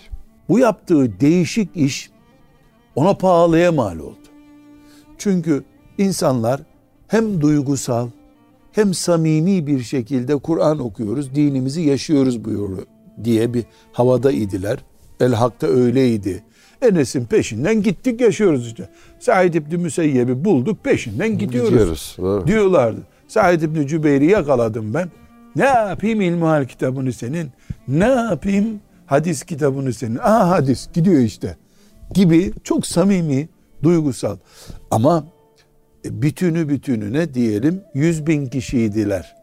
Bu 0.49 0.59
yaptığı 0.59 1.19
değişik 1.19 1.77
iş 1.77 2.12
ona 2.95 3.13
pahalıya 3.13 3.71
mal 3.71 3.99
oldu. 3.99 4.17
Çünkü 5.17 5.63
insanlar 5.97 6.61
hem 7.07 7.41
duygusal 7.41 8.07
hem 8.71 8.93
samimi 8.93 9.67
bir 9.67 9.83
şekilde 9.83 10.37
Kur'an 10.37 10.79
okuyoruz, 10.79 11.35
dinimizi 11.35 11.81
yaşıyoruz 11.81 12.45
buyuruyor 12.45 12.83
diye 13.23 13.53
bir 13.53 13.63
havada 13.91 14.31
idiler. 14.31 14.79
El 15.19 15.33
Hak'ta 15.33 15.67
öyleydi. 15.67 16.43
Enes'in 16.81 17.25
peşinden 17.25 17.81
gittik 17.81 18.21
yaşıyoruz 18.21 18.67
işte. 18.67 18.89
Said 19.19 19.53
İbni 19.53 19.77
Müseyyeb'i 19.77 20.45
bulduk 20.45 20.83
peşinden 20.83 21.37
gidiyoruz. 21.37 21.69
Gidiyoruz. 21.69 22.15
Doğru. 22.17 22.47
Diyorlardı. 22.47 22.99
Said 23.27 23.61
İbni 23.61 23.87
Cübeyr'i 23.87 24.25
yakaladım 24.25 24.93
ben. 24.93 25.11
Ne 25.55 25.65
yapayım 25.65 26.21
ilmuhal 26.21 26.65
kitabını 26.65 27.13
senin? 27.13 27.49
Ne 27.87 28.07
yapayım 28.07 28.79
hadis 29.05 29.43
kitabını 29.43 29.93
senin? 29.93 30.17
Aha 30.17 30.49
hadis 30.49 30.89
gidiyor 30.93 31.21
işte. 31.21 31.57
Gibi 32.13 32.53
çok 32.63 32.85
samimi, 32.85 33.49
duygusal. 33.83 34.37
Ama 34.91 35.23
bütünü 36.05 36.69
bütününe 36.69 37.33
diyelim 37.33 37.81
100 37.93 38.27
bin 38.27 38.47
kişiydiler. 38.47 39.35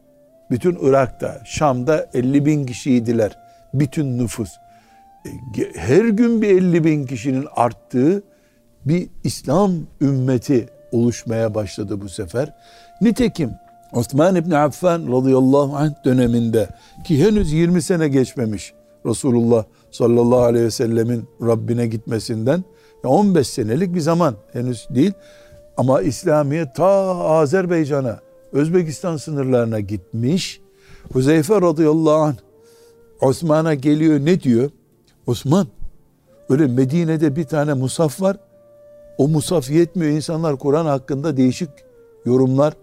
Bütün 0.51 0.79
Irak'ta, 0.83 1.43
Şam'da 1.45 2.11
50 2.15 2.47
bin 2.47 2.67
kişiydiler. 2.67 3.39
Bütün 3.75 4.19
nüfus. 4.19 4.51
E, 5.27 5.31
her 5.75 6.05
gün 6.05 6.43
bir 6.43 6.49
50 6.49 6.85
bin 6.85 7.07
kişinin 7.07 7.47
arttığı 7.57 8.23
bir 8.85 9.09
İslam 9.25 9.73
ümmeti 10.01 10.69
oluşmaya 10.93 11.55
başladı 11.55 12.01
bu 12.01 12.09
sefer. 12.09 12.55
Nitekim 13.01 13.51
Osman 13.93 14.37
İbni 14.37 14.57
Affan 14.57 15.03
radıyallahu 15.03 15.77
anh 15.77 16.05
döneminde 16.05 16.69
ki 17.05 17.25
henüz 17.27 17.53
20 17.53 17.83
sene 17.83 18.09
geçmemiş 18.09 18.73
Resulullah 19.07 19.65
sallallahu 19.91 20.43
aleyhi 20.43 20.65
ve 20.65 20.71
sellemin 20.71 21.25
Rabbine 21.43 21.87
gitmesinden 21.87 22.65
15 23.05 23.49
senelik 23.49 23.95
bir 23.95 24.01
zaman 24.01 24.35
henüz 24.53 24.89
değil. 24.91 25.13
Ama 25.77 26.03
İslamiyet 26.03 26.75
ta 26.75 26.87
Azerbaycan'a, 27.25 28.21
Özbekistan 28.53 29.17
sınırlarına 29.17 29.81
gitmiş. 29.81 30.61
Huzeyfe 31.13 31.61
radıyallahu 31.61 32.15
anh 32.15 32.37
Osman'a 33.21 33.75
geliyor 33.75 34.21
ne 34.21 34.41
diyor? 34.41 34.71
Osman 35.27 35.67
öyle 36.49 36.67
Medine'de 36.67 37.37
bir 37.37 37.45
tane 37.45 37.75
musaf 37.75 38.21
var. 38.21 38.37
O 39.19 39.29
musaf 39.29 39.71
yetmiyor. 39.71 40.13
insanlar 40.13 40.59
Kur'an 40.59 40.87
hakkında 40.87 41.37
değişik 41.37 41.71
yorumlar, 42.25 42.75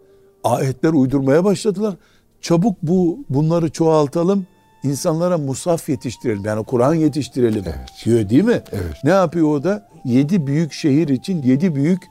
ayetler 0.44 0.94
uydurmaya 0.94 1.44
başladılar. 1.44 1.96
Çabuk 2.42 2.78
bu 2.84 3.20
bunları 3.30 3.70
çoğaltalım. 3.70 4.46
İnsanlara 4.84 5.38
musaf 5.38 5.90
yetiştirelim. 5.90 6.46
Yani 6.46 6.64
Kur'an 6.64 6.94
yetiştirelim 6.94 7.64
evet. 7.66 8.06
diyor 8.06 8.30
değil 8.30 8.44
mi? 8.44 8.62
Evet. 8.72 8.96
Ne 9.04 9.10
yapıyor 9.10 9.48
o 9.48 9.64
da? 9.64 9.90
Yedi 10.06 10.48
büyük 10.48 10.74
şehir 10.74 11.08
için 11.08 11.44
yedi 11.44 11.76
büyük 11.76 12.02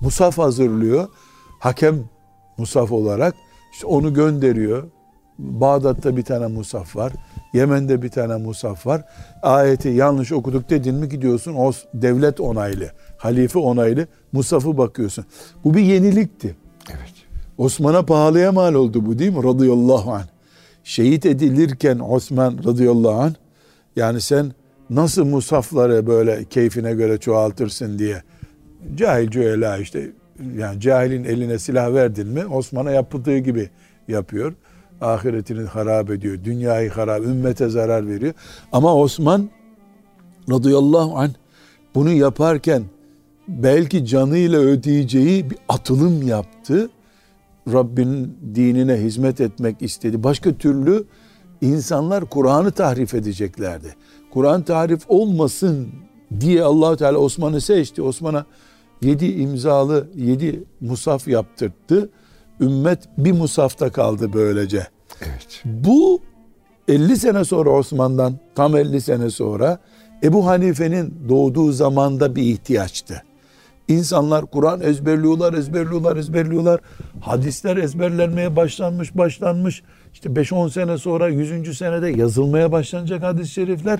musaf 0.00 0.38
hazırlıyor. 0.38 1.08
Hakem 1.58 2.04
musaf 2.58 2.92
olarak 2.92 3.34
işte 3.72 3.86
onu 3.86 4.14
gönderiyor. 4.14 4.90
Bağdat'ta 5.38 6.16
bir 6.16 6.22
tane 6.22 6.46
musaf 6.46 6.96
var. 6.96 7.12
Yemen'de 7.52 8.02
bir 8.02 8.08
tane 8.08 8.36
musaf 8.36 8.86
var. 8.86 9.04
Ayeti 9.42 9.88
yanlış 9.88 10.32
okuduk 10.32 10.70
dedin 10.70 10.94
mi 10.94 11.08
gidiyorsun 11.08 11.54
o 11.54 11.72
devlet 11.94 12.40
onaylı, 12.40 12.90
halife 13.18 13.58
onaylı 13.58 14.06
musafı 14.32 14.78
bakıyorsun. 14.78 15.24
Bu 15.64 15.74
bir 15.74 15.80
yenilikti. 15.80 16.56
Evet. 16.90 17.12
Osman'a 17.58 18.06
pahalıya 18.06 18.52
mal 18.52 18.74
oldu 18.74 19.06
bu 19.06 19.18
değil 19.18 19.32
mi? 19.36 19.44
Radıyallahu 19.44 20.12
anh. 20.12 20.35
Şehit 20.86 21.26
edilirken 21.26 21.98
Osman 21.98 22.58
radıyallahu 22.64 23.20
anh 23.20 23.34
yani 23.96 24.20
sen 24.20 24.52
nasıl 24.90 25.24
musafları 25.24 26.06
böyle 26.06 26.44
keyfine 26.44 26.94
göre 26.94 27.18
çoğaltırsın 27.18 27.98
diye 27.98 28.22
cahil 28.94 29.30
cüela 29.30 29.78
işte 29.78 30.10
yani 30.56 30.80
cahilin 30.80 31.24
eline 31.24 31.58
silah 31.58 31.94
verdin 31.94 32.28
mi 32.28 32.46
Osman'a 32.46 32.90
yapıldığı 32.90 33.38
gibi 33.38 33.70
yapıyor. 34.08 34.54
Ahiretini 35.00 35.66
harap 35.66 36.10
ediyor. 36.10 36.44
Dünyayı 36.44 36.90
harap, 36.90 37.22
ümmete 37.22 37.68
zarar 37.68 38.08
veriyor. 38.08 38.34
Ama 38.72 38.94
Osman 38.94 39.50
radıyallahu 40.50 41.18
anh 41.18 41.32
bunu 41.94 42.12
yaparken 42.12 42.82
belki 43.48 44.06
canıyla 44.06 44.58
ödeyeceği 44.58 45.50
bir 45.50 45.58
atılım 45.68 46.22
yaptı. 46.28 46.90
Rabbinin 47.72 48.38
dinine 48.54 48.96
hizmet 48.96 49.40
etmek 49.40 49.82
istedi. 49.82 50.22
Başka 50.22 50.52
türlü 50.52 51.04
insanlar 51.60 52.24
Kur'an'ı 52.24 52.70
tahrif 52.70 53.14
edeceklerdi. 53.14 53.94
Kur'an 54.30 54.62
tahrif 54.62 55.02
olmasın 55.08 55.88
diye 56.40 56.62
allah 56.62 56.96
Teala 56.96 57.18
Osman'ı 57.18 57.60
seçti. 57.60 58.02
Osman'a 58.02 58.46
yedi 59.02 59.26
imzalı 59.26 60.08
yedi 60.14 60.64
musaf 60.80 61.28
yaptırttı. 61.28 62.10
Ümmet 62.60 63.08
bir 63.18 63.32
musafta 63.32 63.92
kaldı 63.92 64.30
böylece. 64.32 64.86
Evet. 65.20 65.62
Bu 65.64 66.20
50 66.88 67.16
sene 67.16 67.44
sonra 67.44 67.70
Osman'dan 67.70 68.38
tam 68.54 68.76
50 68.76 69.00
sene 69.00 69.30
sonra 69.30 69.78
Ebu 70.22 70.46
Hanife'nin 70.46 71.14
doğduğu 71.28 71.72
zamanda 71.72 72.36
bir 72.36 72.42
ihtiyaçtı. 72.42 73.22
İnsanlar 73.88 74.46
Kur'an 74.46 74.80
ezberliyorlar, 74.80 75.52
ezberliyorlar, 75.52 76.16
ezberliyorlar. 76.16 76.80
Hadisler 77.20 77.76
ezberlenmeye 77.76 78.56
başlanmış, 78.56 79.16
başlanmış. 79.16 79.82
İşte 80.12 80.28
5-10 80.28 80.70
sene 80.70 80.98
sonra 80.98 81.28
100. 81.28 81.78
senede 81.78 82.08
yazılmaya 82.08 82.72
başlanacak 82.72 83.22
hadis-i 83.22 83.52
şerifler. 83.52 83.98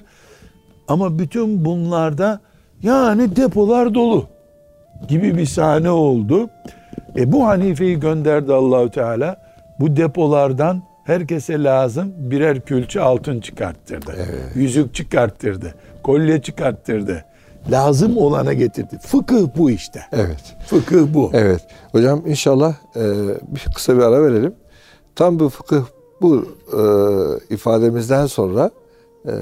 Ama 0.89 1.19
bütün 1.19 1.65
bunlarda 1.65 2.41
yani 2.83 3.37
depolar 3.37 3.95
dolu 3.95 4.27
gibi 5.09 5.37
bir 5.37 5.47
sahne 5.47 5.91
oldu. 5.91 6.51
E 7.17 7.33
bu 7.33 7.47
Hanife'yi 7.47 8.01
gönderdi 8.01 8.53
Allahü 8.53 8.91
Teala. 8.91 9.37
Bu 9.81 9.97
depolardan 9.97 10.83
herkese 11.05 11.63
lazım 11.63 12.13
birer 12.19 12.61
külçe 12.61 13.01
altın 13.01 13.41
çıkarttırdı. 13.41 14.13
Evet. 14.17 14.57
Yüzük 14.57 14.95
çıkarttırdı. 14.95 15.75
Kolye 16.03 16.43
çıkarttırdı. 16.43 17.25
Lazım 17.71 18.17
olana 18.17 18.53
getirdi. 18.53 18.99
Fıkıh 19.03 19.47
bu 19.57 19.71
işte. 19.71 20.01
Evet. 20.13 20.57
Fıkıh 20.67 21.15
bu. 21.15 21.31
Evet. 21.33 21.61
Hocam 21.93 22.23
inşallah 22.27 22.75
e, 22.97 23.03
bir 23.49 23.67
kısa 23.75 23.97
bir 23.97 24.03
ara 24.03 24.23
verelim. 24.23 24.55
Tam 25.15 25.39
bu 25.39 25.49
fıkıh 25.49 25.85
bu 26.21 26.47
e, 26.73 26.81
ifademizden 27.55 28.27
sonra 28.27 28.71
e, 29.27 29.33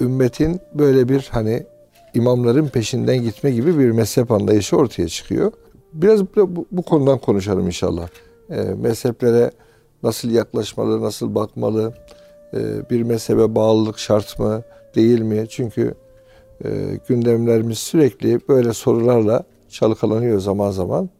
ümmetin 0.00 0.60
böyle 0.74 1.08
bir 1.08 1.28
hani 1.30 1.66
imamların 2.14 2.68
peşinden 2.68 3.18
gitme 3.18 3.50
gibi 3.50 3.78
bir 3.78 3.90
mezhep 3.90 4.30
anlayışı 4.30 4.76
ortaya 4.76 5.08
çıkıyor. 5.08 5.52
Biraz 5.92 6.20
bu, 6.36 6.66
bu 6.72 6.82
konudan 6.82 7.18
konuşalım 7.18 7.66
inşallah. 7.66 8.08
E, 8.50 8.56
mezheplere 8.62 9.50
nasıl 10.02 10.30
yaklaşmalı, 10.30 11.02
nasıl 11.02 11.34
bakmalı, 11.34 11.94
e, 12.54 12.90
bir 12.90 13.02
mezhebe 13.02 13.54
bağlılık 13.54 13.98
şart 13.98 14.38
mı 14.38 14.62
değil 14.94 15.20
mi? 15.20 15.46
Çünkü 15.48 15.94
e, 16.64 16.68
gündemlerimiz 17.08 17.78
sürekli 17.78 18.40
böyle 18.48 18.72
sorularla 18.72 19.44
çalkalanıyor 19.68 20.38
zaman 20.38 20.70
zaman. 20.70 21.10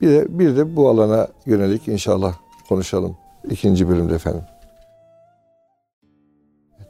Bir 0.00 0.08
de, 0.08 0.38
bir 0.38 0.56
de 0.56 0.76
bu 0.76 0.88
alana 0.88 1.28
yönelik 1.46 1.88
inşallah 1.88 2.34
konuşalım 2.68 3.16
ikinci 3.50 3.88
bölümde 3.88 4.14
efendim. 4.14 4.42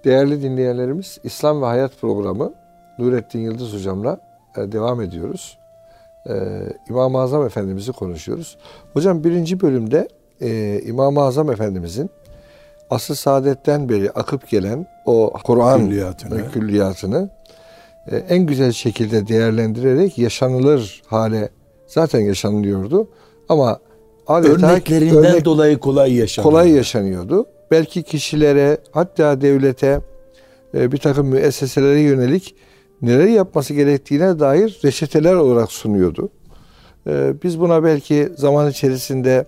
Değerli 0.04 0.42
dinleyenlerimiz 0.42 1.18
İslam 1.24 1.62
ve 1.62 1.66
Hayat 1.66 2.00
programı 2.00 2.54
Nurettin 2.98 3.38
Yıldız 3.38 3.74
hocamla 3.74 4.20
e, 4.57 4.72
devam 4.72 5.00
ediyoruz. 5.00 5.59
Ee, 6.28 6.61
İmam-ı 6.88 7.18
Azam 7.18 7.46
Efendimiz'i 7.46 7.92
konuşuyoruz. 7.92 8.57
Hocam 8.92 9.24
birinci 9.24 9.61
bölümde 9.61 10.09
e, 10.40 10.81
İmam-ı 10.85 11.22
Azam 11.22 11.50
Efendimiz'in 11.50 12.11
asıl 12.90 13.14
saadetten 13.14 13.88
beri 13.88 14.11
akıp 14.11 14.48
gelen 14.48 14.87
o 15.07 15.33
Kur'an 15.44 15.81
külliyatını, 15.81 16.50
külliyatını 16.50 17.31
en 18.16 18.47
güzel 18.47 18.73
şekilde 18.73 19.29
değerlendirerek 19.29 20.18
yaşanılır 20.18 21.03
hale 21.07 21.49
zaten 21.87 22.21
yaşanılıyordu. 22.21 23.09
Ama 23.49 23.81
adeta 24.27 24.66
örneklerinden 24.66 25.25
örnek, 25.25 25.44
dolayı 25.44 25.79
kolay 25.79 26.14
yaşanıyordu. 26.14 26.51
Kolay 26.51 26.71
yaşanıyordu. 26.71 27.47
Belki 27.71 28.03
kişilere 28.03 28.79
hatta 28.90 29.40
devlete 29.40 30.01
e, 30.75 30.92
bir 30.92 30.99
takım 30.99 31.27
müesseselere 31.27 32.01
yönelik 32.01 32.55
neler 33.03 33.27
yapması 33.27 33.75
gerektiğine 33.75 34.38
dair 34.38 34.81
reçeteler 34.85 35.35
olarak 35.35 35.73
sunuyordu. 35.73 36.31
E, 37.07 37.33
biz 37.42 37.61
buna 37.61 37.85
belki 37.85 38.29
zaman 38.37 38.71
içerisinde 38.71 39.44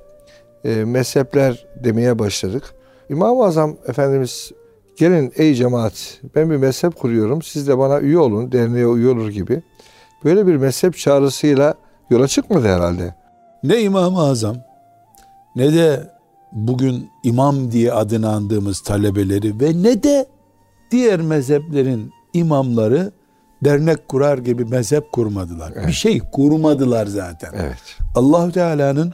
e, 0.65 0.85
mezhepler 0.85 1.67
demeye 1.85 2.19
başladık. 2.19 2.75
İmam-ı 3.11 3.45
Azam 3.45 3.77
Efendimiz 3.89 4.53
gelin 4.97 5.33
ey 5.37 5.55
cemaat 5.55 6.21
ben 6.35 6.51
bir 6.51 6.57
mezhep 6.57 6.97
kuruyorum 6.97 7.43
siz 7.43 7.69
de 7.69 7.79
bana 7.79 8.01
üye 8.01 8.19
olun 8.19 8.53
derneğe 8.53 8.95
üye 8.95 9.09
olur 9.09 9.29
gibi. 9.29 9.63
Böyle 10.25 10.47
bir 10.47 10.57
mezhep 10.57 10.97
çağrısıyla 10.97 11.75
yola 12.11 12.29
çıkmadı 12.29 12.69
herhalde. 12.69 13.15
Ne 13.63 13.83
İmam-ı 13.83 14.21
Azam 14.23 14.57
ne 15.57 15.75
de 15.75 16.11
bugün 16.53 17.11
imam 17.25 17.73
diye 17.73 17.93
adını 17.93 18.29
andığımız 18.29 18.81
talebeleri 18.81 19.61
ve 19.61 19.83
ne 19.83 20.03
de 20.03 20.27
diğer 20.91 21.21
mezheplerin 21.21 22.13
imamları 22.33 23.13
dernek 23.65 24.09
kurar 24.09 24.39
gibi 24.39 24.65
mezhep 24.65 25.13
kurmadılar. 25.13 25.73
Evet. 25.77 25.87
Bir 25.87 25.93
şey 25.93 26.21
kurmadılar 26.33 27.07
zaten. 27.07 27.51
Evet. 27.55 27.97
Allah 28.15 28.51
Teala'nın 28.51 29.13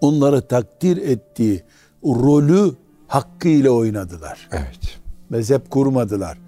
onları 0.00 0.42
takdir 0.42 0.96
ettiği 0.96 1.62
rolü 2.04 2.74
hakkıyla 3.08 3.70
oynadılar. 3.70 4.48
Evet. 4.52 4.98
Mezhep 5.30 5.70
kurmadılar. 5.70 6.38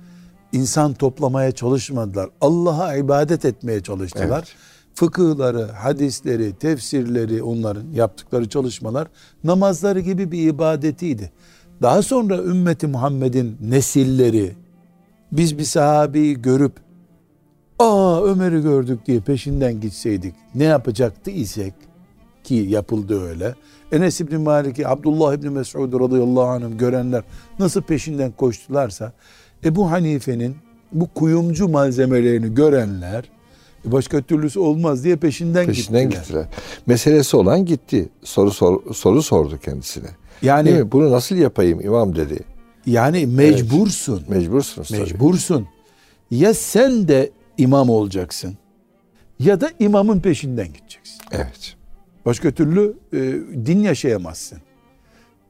İnsan 0.53 0.95
toplamaya 0.95 1.53
çalışmadılar. 1.53 2.31
Allah'a 2.41 2.97
ibadet 2.97 3.45
etmeye 3.45 3.81
çalıştılar. 3.81 4.39
Evet. 4.39 4.55
Fıkıhları, 4.95 5.67
hadisleri, 5.67 6.55
tefsirleri 6.55 7.43
onların 7.43 7.91
yaptıkları 7.93 8.49
çalışmalar 8.49 9.09
namazları 9.45 10.01
gibi 10.01 10.33
bir 10.33 10.49
ibadetiydi. 10.49 11.33
Daha 11.83 12.03
sonra 12.03 12.39
ümmeti 12.43 12.87
Muhammed'in 12.87 13.57
nesilleri 13.61 14.53
biz 15.33 15.59
bir 15.59 15.65
sahabeyi 15.65 16.43
görüp 16.43 16.73
aa 17.79 18.23
Ömer'i 18.25 18.63
gördük 18.63 19.07
diye 19.07 19.21
peşinden 19.21 19.81
gitseydik 19.81 20.35
ne 20.55 20.65
yapacaktı 20.65 21.31
isek 21.31 21.75
ki 22.45 22.55
yapıldı 22.55 23.23
öyle. 23.23 23.55
Enes 23.93 24.21
İbni 24.21 24.39
Malik'i 24.39 24.89
Abdullah 24.89 25.35
İbni 25.35 25.51
Mesud 25.51 26.01
radıyallahu 26.01 26.47
anh'ım 26.47 26.79
görenler 26.79 27.23
nasıl 27.59 27.83
peşinden 27.83 28.33
koştularsa 28.33 29.13
Ebu 29.65 29.91
Hanife'nin 29.91 30.57
bu 30.93 31.09
kuyumcu 31.15 31.69
malzemelerini 31.69 32.55
görenler 32.55 33.25
e 33.89 33.93
başka 33.93 34.23
türlüsü 34.23 34.59
olmaz 34.59 35.05
diye 35.05 35.17
peşinden, 35.17 35.67
peşinden 35.67 36.03
gittiler. 36.11 36.23
gittiler. 36.23 36.45
Meselesi 36.87 37.37
olan 37.37 37.65
gitti. 37.65 38.09
Soru 38.25 38.51
sor, 38.51 38.95
soru 38.95 39.23
sordu 39.23 39.59
kendisine. 39.65 40.09
Yani 40.43 40.93
bunu 40.93 41.11
nasıl 41.11 41.37
yapayım 41.37 41.81
imam 41.81 42.17
dedi. 42.17 42.39
Yani 42.87 43.27
mecbursun. 43.27 44.25
Evet, 44.29 44.29
Mecbursun. 44.29 44.83
Tabii. 45.55 45.69
Ya 46.31 46.55
sen 46.55 47.09
de 47.09 47.31
imam 47.59 47.91
olacaksın 47.91 48.55
ya 49.39 49.61
da 49.61 49.71
imamın 49.79 50.21
peşinden 50.21 50.67
gideceksin. 50.67 51.21
Evet. 51.33 51.77
Başka 52.27 52.51
türlü 52.51 52.97
e, 53.13 53.19
din 53.67 53.79
yaşayamazsın. 53.79 54.59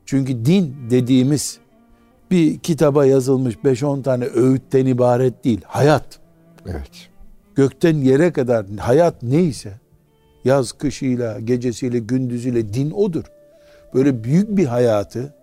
Çünkü 0.06 0.44
din 0.44 0.76
dediğimiz 0.90 1.58
bir 2.30 2.58
kitaba 2.58 3.06
yazılmış 3.06 3.54
5-10 3.54 4.02
tane 4.02 4.24
öğütten 4.24 4.86
ibaret 4.86 5.44
değil. 5.44 5.60
Hayat. 5.64 6.18
Evet. 6.66 7.08
Gökten 7.54 7.96
yere 7.96 8.32
kadar 8.32 8.66
hayat 8.66 9.22
neyse 9.22 9.72
yaz 10.44 10.72
kışıyla, 10.72 11.40
gecesiyle, 11.40 11.98
gündüzüyle 11.98 12.74
din 12.74 12.90
odur. 12.90 13.24
Böyle 13.94 14.24
büyük 14.24 14.56
bir 14.56 14.66
hayatı 14.66 15.34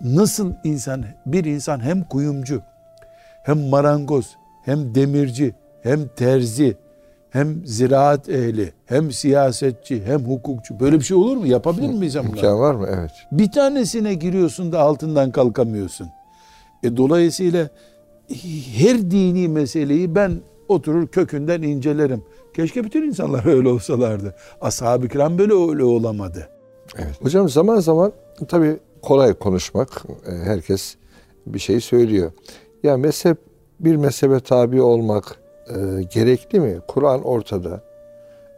nasıl 0.00 0.52
insan 0.64 1.04
bir 1.26 1.44
insan 1.44 1.80
hem 1.80 2.04
kuyumcu 2.04 2.62
hem 3.42 3.58
marangoz 3.58 4.36
hem 4.64 4.94
demirci 4.94 5.54
hem 5.82 6.08
terzi 6.08 6.76
hem 7.30 7.66
ziraat 7.66 8.28
ehli, 8.28 8.72
hem 8.86 9.12
siyasetçi, 9.12 10.04
hem 10.04 10.20
hukukçu. 10.20 10.80
Böyle 10.80 10.98
bir 10.98 11.04
şey 11.04 11.16
olur 11.16 11.36
mu? 11.36 11.46
Yapabilir 11.46 11.88
miyiz 11.88 12.14
bunları? 12.14 12.28
İmkan 12.28 12.58
var 12.60 12.74
mı? 12.74 12.86
Evet. 12.90 13.10
Bir 13.32 13.52
tanesine 13.52 14.14
giriyorsun 14.14 14.72
da 14.72 14.80
altından 14.80 15.30
kalkamıyorsun. 15.30 16.08
E 16.82 16.96
dolayısıyla 16.96 17.68
her 18.76 19.10
dini 19.10 19.48
meseleyi 19.48 20.14
ben 20.14 20.32
oturur 20.68 21.06
kökünden 21.08 21.62
incelerim. 21.62 22.22
Keşke 22.54 22.84
bütün 22.84 23.02
insanlar 23.02 23.46
öyle 23.56 23.68
olsalardı. 23.68 24.34
Ashab-ı 24.60 25.08
kiram 25.08 25.38
böyle 25.38 25.52
öyle 25.52 25.84
olamadı. 25.84 26.48
Evet. 26.98 27.22
Hocam 27.22 27.48
zaman 27.48 27.80
zaman 27.80 28.12
tabii 28.48 28.76
kolay 29.02 29.34
konuşmak. 29.34 30.02
E, 30.26 30.32
herkes 30.32 30.96
bir 31.46 31.58
şey 31.58 31.80
söylüyor. 31.80 32.32
Ya 32.82 32.96
mezhep 32.96 33.38
bir 33.80 33.96
mezhebe 33.96 34.40
tabi 34.40 34.82
olmak, 34.82 35.38
e, 35.68 36.02
gerekli 36.02 36.60
mi? 36.60 36.80
Kur'an 36.88 37.22
ortada. 37.22 37.80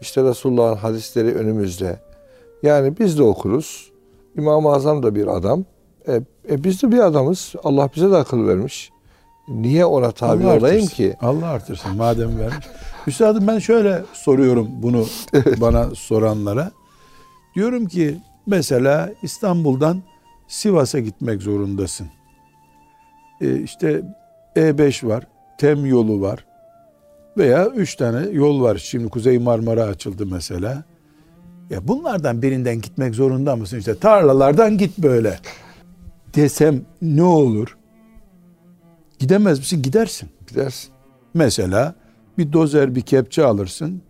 İşte 0.01 0.23
Resulullah'ın 0.23 0.77
hadisleri 0.77 1.35
önümüzde. 1.35 2.01
Yani 2.63 2.99
biz 2.99 3.19
de 3.19 3.23
okuruz. 3.23 3.93
İmam-ı 4.37 4.73
Azam 4.73 5.03
da 5.03 5.15
bir 5.15 5.27
adam. 5.27 5.65
E, 6.09 6.21
e 6.51 6.65
biz 6.65 6.83
de 6.83 6.93
bir 6.93 6.99
adamız. 6.99 7.55
Allah 7.65 7.91
bize 7.97 8.11
de 8.11 8.17
akıl 8.17 8.47
vermiş. 8.47 8.91
Niye 9.49 9.85
ona 9.85 10.11
tabi 10.11 10.45
Allah 10.45 10.57
olayım 10.57 10.85
artırsın. 10.85 10.97
ki? 10.97 11.17
Allah 11.21 11.47
artırsın 11.47 11.97
madem 11.97 12.39
vermiş. 12.39 12.67
Üstadım 13.07 13.47
ben 13.47 13.59
şöyle 13.59 14.03
soruyorum 14.13 14.69
bunu 14.73 15.07
bana 15.61 15.95
soranlara. 15.95 16.71
Diyorum 17.55 17.87
ki 17.87 18.19
mesela 18.47 19.11
İstanbul'dan 19.23 20.03
Sivas'a 20.49 20.99
gitmek 20.99 21.43
zorundasın. 21.43 22.07
E 23.41 23.61
işte 23.61 24.03
E5 24.57 25.07
var, 25.07 25.27
TEM 25.59 25.87
yolu 25.87 26.21
var, 26.21 26.47
veya 27.39 27.67
üç 27.67 27.95
tane 27.95 28.29
yol 28.31 28.63
var. 28.63 28.77
Şimdi 28.77 29.09
Kuzey 29.09 29.39
Marmara 29.39 29.85
açıldı 29.85 30.27
mesela. 30.27 30.85
Ya 31.71 31.89
bunlardan 31.89 32.43
birinden 32.43 32.81
gitmek 32.81 33.15
zorunda 33.15 33.57
mısın? 33.57 33.79
İşte 33.79 33.99
tarlalardan 33.99 34.79
git 34.79 34.99
böyle. 34.99 35.39
Desem 36.35 36.81
ne 37.03 37.23
olur? 37.23 37.77
Gidemez 39.19 39.59
misin? 39.59 39.83
Gidersin. 39.83 40.29
Gidersin. 40.47 40.91
Mesela 41.35 41.95
bir 42.39 42.53
dozer 42.53 42.95
bir 42.95 43.01
kepçe 43.01 43.45
alırsın. 43.45 44.03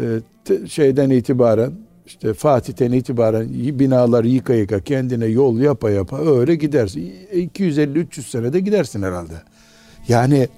Ee, 0.00 0.20
şeyden 0.68 1.10
itibaren 1.10 1.72
işte 2.06 2.34
Fatih'ten 2.34 2.92
itibaren 2.92 3.48
binaları 3.78 4.28
yıka 4.28 4.54
yıka 4.54 4.80
kendine 4.80 5.26
yol 5.26 5.58
yapa 5.58 5.90
yapa 5.90 6.18
öyle 6.18 6.54
gidersin. 6.54 7.14
250-300 7.34 8.22
senede 8.22 8.60
gidersin 8.60 9.02
herhalde. 9.02 9.34
Yani 10.08 10.48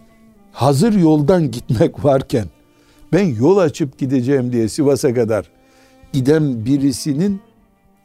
hazır 0.55 0.93
yoldan 0.93 1.51
gitmek 1.51 2.05
varken 2.05 2.47
ben 3.13 3.25
yol 3.35 3.57
açıp 3.57 3.99
gideceğim 3.99 4.53
diye 4.53 4.69
Sivas'a 4.69 5.15
kadar 5.15 5.51
giden 6.13 6.65
birisinin 6.65 7.41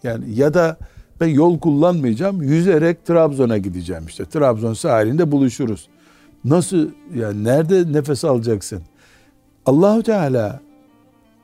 yani 0.03 0.35
ya 0.35 0.53
da 0.53 0.77
ben 1.21 1.27
yol 1.27 1.59
kullanmayacağım 1.59 2.41
yüzerek 2.41 3.05
Trabzon'a 3.05 3.57
gideceğim 3.57 4.03
işte 4.07 4.25
Trabzon 4.25 4.73
sahilinde 4.73 5.31
buluşuruz. 5.31 5.87
Nasıl 6.45 6.89
yani 7.15 7.43
nerede 7.43 7.93
nefes 7.93 8.25
alacaksın? 8.25 8.81
Allahu 9.65 10.03
Teala 10.03 10.59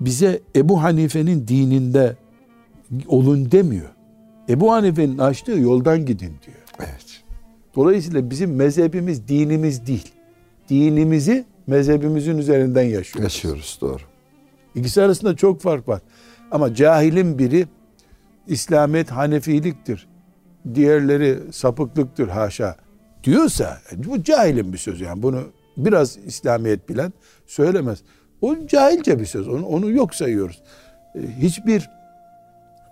bize 0.02 0.40
Ebu 0.56 0.84
Hanife'nin 0.84 1.48
dininde 1.48 2.16
olun 3.08 3.52
demiyor. 3.52 3.90
Ebu 4.50 4.72
Hanife'nin 4.72 5.18
açtığı 5.18 5.60
yoldan 5.60 6.06
gidin 6.06 6.34
diyor. 6.46 6.66
Evet. 6.80 7.24
Dolayısıyla 7.76 8.30
bizim 8.30 8.56
mezhebimiz 8.56 9.28
dinimiz 9.28 9.88
değil 9.88 10.15
dinimizi 10.70 11.46
mezhebimizin 11.68 12.38
üzerinden 12.38 12.84
yaşıyoruz. 12.84 13.24
Yaşıyoruz 13.24 13.78
doğru. 13.82 14.02
İkisi 14.76 15.02
arasında 15.02 15.36
çok 15.36 15.62
fark 15.62 15.88
var. 15.88 16.02
Ama 16.52 16.76
cahilin 16.76 17.40
biri 17.40 17.68
İslamiyet 18.48 19.12
Hanefiliktir 19.12 20.08
diğerleri 20.76 21.40
sapıklıktır 21.52 22.28
haşa 22.28 22.76
diyorsa 23.24 23.78
bu 23.96 24.24
cahilin 24.24 24.74
bir 24.74 24.78
söz 24.78 25.02
yani 25.02 25.24
bunu 25.24 25.44
biraz 25.78 26.18
İslamiyet 26.18 26.90
bilen 26.90 27.14
söylemez. 27.48 28.00
O 28.42 28.56
cahilce 28.68 29.20
bir 29.20 29.26
söz. 29.26 29.48
Onu, 29.48 29.66
onu 29.66 29.92
yok 29.92 30.16
sayıyoruz. 30.16 30.62
E, 31.16 31.20
hiçbir 31.42 31.90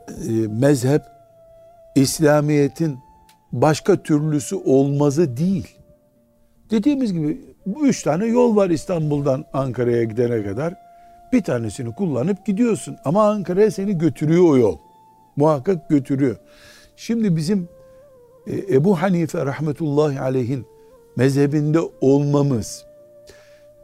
e, 0.07 0.31
mezhep 0.47 1.01
İslamiyet'in 1.95 2.97
başka 3.51 4.03
türlüsü 4.03 4.55
olmazı 4.55 5.37
değil. 5.37 5.75
Dediğimiz 6.71 7.13
gibi 7.13 7.41
bu 7.65 7.87
üç 7.87 8.03
tane 8.03 8.25
yol 8.25 8.55
var 8.55 8.69
İstanbul'dan 8.69 9.45
Ankara'ya 9.53 10.03
gidene 10.03 10.43
kadar. 10.43 10.73
Bir 11.33 11.43
tanesini 11.43 11.95
kullanıp 11.95 12.45
gidiyorsun. 12.45 12.97
Ama 13.05 13.29
Ankara'ya 13.29 13.71
seni 13.71 13.97
götürüyor 13.97 14.43
o 14.43 14.57
yol. 14.57 14.77
Muhakkak 15.35 15.89
götürüyor. 15.89 16.35
Şimdi 16.95 17.35
bizim 17.35 17.69
e, 18.47 18.75
Ebu 18.75 19.01
Hanife 19.01 19.45
rahmetullahi 19.45 20.19
aleyhin 20.19 20.65
mezhebinde 21.15 21.79
olmamız 22.01 22.85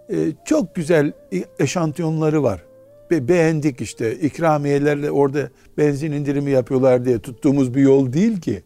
e, 0.09 0.15
çok 0.45 0.75
güzel 0.75 1.11
eşantiyonları 1.59 2.43
var. 2.43 2.63
Be 3.11 3.27
beğendik 3.27 3.81
işte 3.81 4.15
ikramiyelerle 4.15 5.11
orada 5.11 5.49
benzin 5.77 6.11
indirimi 6.11 6.51
yapıyorlar 6.51 7.05
diye 7.05 7.19
tuttuğumuz 7.19 7.75
bir 7.75 7.81
yol 7.81 8.13
değil 8.13 8.41
ki. 8.41 8.63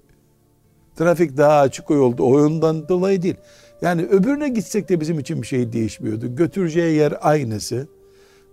Trafik 0.96 1.38
daha 1.38 1.60
açık 1.60 1.92
o 1.92 1.96
yolda. 1.96 2.24
O 2.24 2.40
yoldan 2.40 2.90
dolayı 2.90 3.22
değil. 3.22 3.36
Yani 3.84 4.02
öbürüne 4.02 4.50
gitsek 4.50 4.90
de 4.90 5.00
bizim 5.00 5.20
için 5.20 5.42
bir 5.42 5.48
şey 5.48 5.74
değişmiyordu. 5.74 6.36
Götüreceği 6.36 6.96
yer 6.96 7.14
aynısı. 7.22 7.88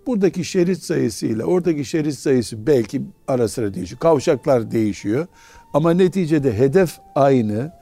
Buradaki 0.07 0.45
şerit 0.45 0.83
sayısıyla 0.83 1.45
oradaki 1.45 1.85
şerit 1.85 2.15
sayısı 2.15 2.67
belki 2.67 3.03
ara 3.29 3.49
sıra 3.49 3.75
değişiyor. 3.75 4.01
Kavşaklar 4.01 4.71
değişiyor. 4.71 5.27
Ama 5.75 5.93
neticede 5.93 6.59
hedef 6.59 6.99
aynı 7.15 7.73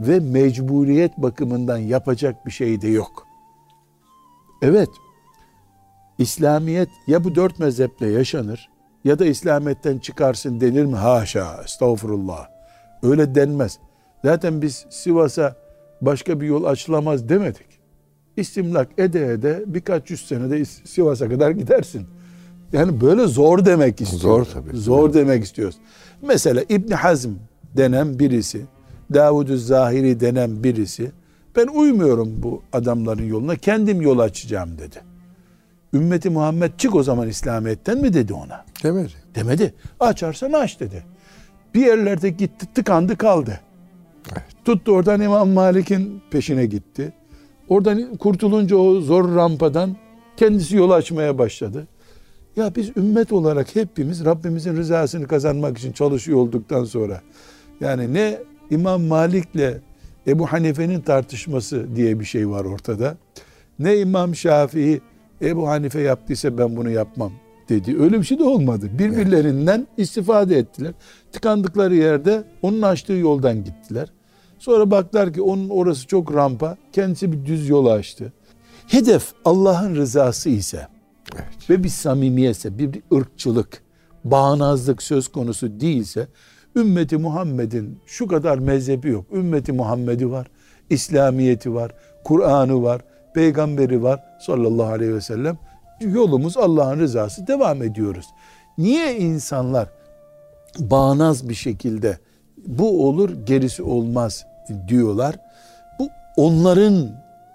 ve 0.00 0.20
mecburiyet 0.20 1.18
bakımından 1.18 1.78
yapacak 1.78 2.46
bir 2.46 2.50
şey 2.50 2.82
de 2.82 2.88
yok. 2.88 3.26
Evet, 4.62 4.88
İslamiyet 6.18 6.88
ya 7.06 7.24
bu 7.24 7.34
dört 7.34 7.58
mezheple 7.58 8.06
yaşanır 8.06 8.70
ya 9.04 9.18
da 9.18 9.24
İslamiyet'ten 9.24 9.98
çıkarsın 9.98 10.60
denir 10.60 10.84
mi? 10.84 10.96
Haşa, 10.96 11.62
estağfurullah. 11.64 12.48
Öyle 13.02 13.34
denmez. 13.34 13.78
Zaten 14.24 14.62
biz 14.62 14.86
Sivas'a 14.90 15.63
başka 16.00 16.40
bir 16.40 16.46
yol 16.46 16.64
açılamaz 16.64 17.28
demedik. 17.28 17.66
İstimlak 18.36 18.88
ede 18.98 19.26
ede 19.26 19.64
birkaç 19.66 20.10
yüz 20.10 20.26
senede 20.26 20.64
Sivas'a 20.64 21.28
kadar 21.28 21.50
gidersin. 21.50 22.06
Yani 22.72 23.00
böyle 23.00 23.26
zor 23.26 23.64
demek 23.64 24.00
istiyoruz. 24.00 24.22
Zor 24.22 24.44
tabii. 24.44 24.76
Zor 24.76 25.14
demek 25.14 25.44
istiyoruz. 25.44 25.76
Mesela 26.22 26.62
İbn 26.68 26.92
Hazm 26.92 27.30
denen 27.76 28.18
birisi, 28.18 28.62
davud 29.14 29.56
Zahiri 29.56 30.20
denen 30.20 30.64
birisi, 30.64 31.10
ben 31.56 31.66
uymuyorum 31.66 32.42
bu 32.42 32.62
adamların 32.72 33.24
yoluna, 33.24 33.56
kendim 33.56 34.00
yol 34.00 34.18
açacağım 34.18 34.78
dedi. 34.78 34.96
Ümmeti 35.94 36.30
Muhammed 36.30 36.70
çık 36.78 36.94
o 36.94 37.02
zaman 37.02 37.28
İslamiyet'ten 37.28 37.98
mi 37.98 38.14
dedi 38.14 38.34
ona? 38.34 38.64
Demedi. 38.82 39.12
Demedi. 39.34 39.74
Açarsan 40.00 40.52
aç 40.52 40.80
dedi. 40.80 41.04
Bir 41.74 41.86
yerlerde 41.86 42.30
gitti 42.30 42.66
tıkandı 42.74 43.16
kaldı. 43.16 43.60
Tuttu 44.64 44.92
oradan 44.92 45.20
İmam 45.20 45.48
Malik'in 45.48 46.22
peşine 46.30 46.66
gitti. 46.66 47.12
Oradan 47.68 48.16
kurtulunca 48.16 48.76
o 48.76 49.00
zor 49.00 49.34
rampadan 49.34 49.96
kendisi 50.36 50.76
yol 50.76 50.90
açmaya 50.90 51.38
başladı. 51.38 51.86
Ya 52.56 52.74
biz 52.76 52.96
ümmet 52.96 53.32
olarak 53.32 53.76
hepimiz 53.76 54.24
Rabbimizin 54.24 54.76
rızasını 54.76 55.28
kazanmak 55.28 55.78
için 55.78 55.92
çalışıyor 55.92 56.38
olduktan 56.38 56.84
sonra 56.84 57.20
yani 57.80 58.14
ne 58.14 58.38
İmam 58.70 59.02
Malik'le 59.02 59.80
Ebu 60.26 60.46
Hanife'nin 60.46 61.00
tartışması 61.00 61.96
diye 61.96 62.20
bir 62.20 62.24
şey 62.24 62.48
var 62.48 62.64
ortada. 62.64 63.16
Ne 63.78 63.98
İmam 63.98 64.34
Şafii 64.34 65.00
Ebu 65.42 65.68
Hanife 65.68 66.00
yaptıysa 66.00 66.58
ben 66.58 66.76
bunu 66.76 66.90
yapmam 66.90 67.32
dedi. 67.68 68.02
Öyle 68.02 68.18
bir 68.18 68.24
şey 68.24 68.38
de 68.38 68.44
olmadı. 68.44 68.90
Birbirlerinden 68.98 69.86
istifade 69.96 70.58
ettiler. 70.58 70.92
Tıkandıkları 71.32 71.94
yerde 71.94 72.44
onun 72.62 72.82
açtığı 72.82 73.12
yoldan 73.12 73.64
gittiler. 73.64 74.08
Sonra 74.64 74.90
baktılar 74.90 75.32
ki 75.32 75.42
onun 75.42 75.68
orası 75.68 76.06
çok 76.06 76.34
rampa. 76.34 76.76
Kendisi 76.92 77.32
bir 77.32 77.46
düz 77.46 77.68
yol 77.68 77.86
açtı. 77.86 78.32
Hedef 78.86 79.32
Allah'ın 79.44 79.94
rızası 79.94 80.48
ise 80.48 80.88
evet. 81.34 81.70
ve 81.70 81.84
bir 81.84 81.88
samimiyetse, 81.88 82.78
bir 82.78 83.02
ırkçılık, 83.14 83.82
bağnazlık 84.24 85.02
söz 85.02 85.28
konusu 85.28 85.80
değilse 85.80 86.28
ümmeti 86.76 87.16
Muhammed'in 87.16 87.98
şu 88.06 88.26
kadar 88.26 88.58
mezhebi 88.58 89.08
yok. 89.08 89.26
Ümmeti 89.32 89.72
Muhammed'i 89.72 90.30
var, 90.30 90.46
İslamiyeti 90.90 91.74
var, 91.74 91.92
Kur'an'ı 92.24 92.82
var, 92.82 93.02
peygamberi 93.34 94.02
var 94.02 94.20
sallallahu 94.40 94.92
aleyhi 94.92 95.14
ve 95.14 95.20
sellem. 95.20 95.58
Yolumuz 96.00 96.56
Allah'ın 96.56 97.00
rızası 97.00 97.46
devam 97.46 97.82
ediyoruz. 97.82 98.26
Niye 98.78 99.18
insanlar 99.18 99.88
bağnaz 100.78 101.48
bir 101.48 101.54
şekilde 101.54 102.18
bu 102.66 103.08
olur 103.08 103.30
gerisi 103.46 103.82
olmaz 103.82 104.46
diyorlar. 104.88 105.36
Bu 105.98 106.08
onların 106.36 107.08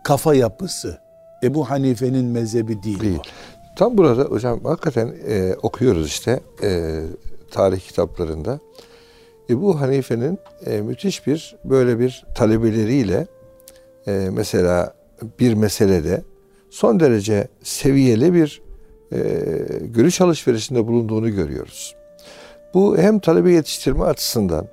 kafa 0.04 0.36
yapısı. 0.36 0.98
Ebu 1.44 1.70
Hanife'nin 1.70 2.26
mezhebi 2.26 2.84
değil, 2.84 3.00
değil. 3.00 3.20
Tam 3.76 3.98
burada 3.98 4.24
hocam 4.24 4.64
hakikaten 4.64 5.14
e, 5.28 5.56
okuyoruz 5.62 6.08
işte 6.08 6.40
e, 6.64 7.02
tarih 7.52 7.80
kitaplarında. 7.80 8.60
Ebu 9.50 9.82
Hanife'nin 9.82 10.40
e, 10.66 10.82
müthiş 10.82 11.28
bir 11.28 11.56
böyle 11.66 12.00
bir 12.00 12.26
talebeleriyle 12.36 13.28
e, 14.08 14.30
mesela 14.32 14.94
bir 15.40 15.54
meselede 15.54 16.24
son 16.70 17.00
derece 17.00 17.48
seviyeli 17.64 18.34
bir 18.34 18.62
e, 19.14 19.20
görüş 19.82 20.22
alışverişinde 20.22 20.88
bulunduğunu 20.88 21.30
görüyoruz. 21.30 21.96
Bu 22.74 22.98
hem 22.98 23.20
talebe 23.20 23.52
yetiştirme 23.52 24.04
açısından 24.04 24.68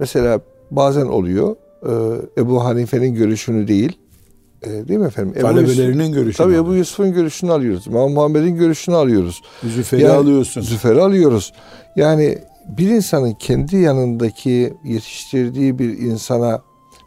mesela 0.00 0.40
bazen 0.70 1.06
oluyor 1.06 1.56
Ebu 2.38 2.64
Hanife'nin 2.64 3.14
görüşünü 3.14 3.68
değil 3.68 3.98
e, 4.62 4.88
değil 4.88 5.00
mi 5.00 5.06
efendim? 5.06 5.32
Ebu 5.36 5.42
Talebelerinin 5.42 6.02
Yusuf, 6.02 6.14
görüşünü. 6.14 6.46
Tabii 6.46 6.56
Ebu 6.56 6.74
Yusuf'un 6.74 7.12
görüşünü 7.12 7.52
alıyoruz. 7.52 7.86
İmam 7.86 8.12
Muhammed'in 8.12 8.56
görüşünü 8.56 8.94
alıyoruz. 8.96 9.42
Züfer'i 9.62 10.02
yani, 10.02 10.12
alıyorsun. 10.12 10.60
Züfer'i 10.60 11.00
alıyoruz. 11.00 11.52
Yani 11.96 12.38
bir 12.68 12.88
insanın 12.88 13.32
kendi 13.32 13.76
yanındaki 13.76 14.74
yetiştirdiği 14.84 15.78
bir 15.78 15.98
insana 15.98 16.62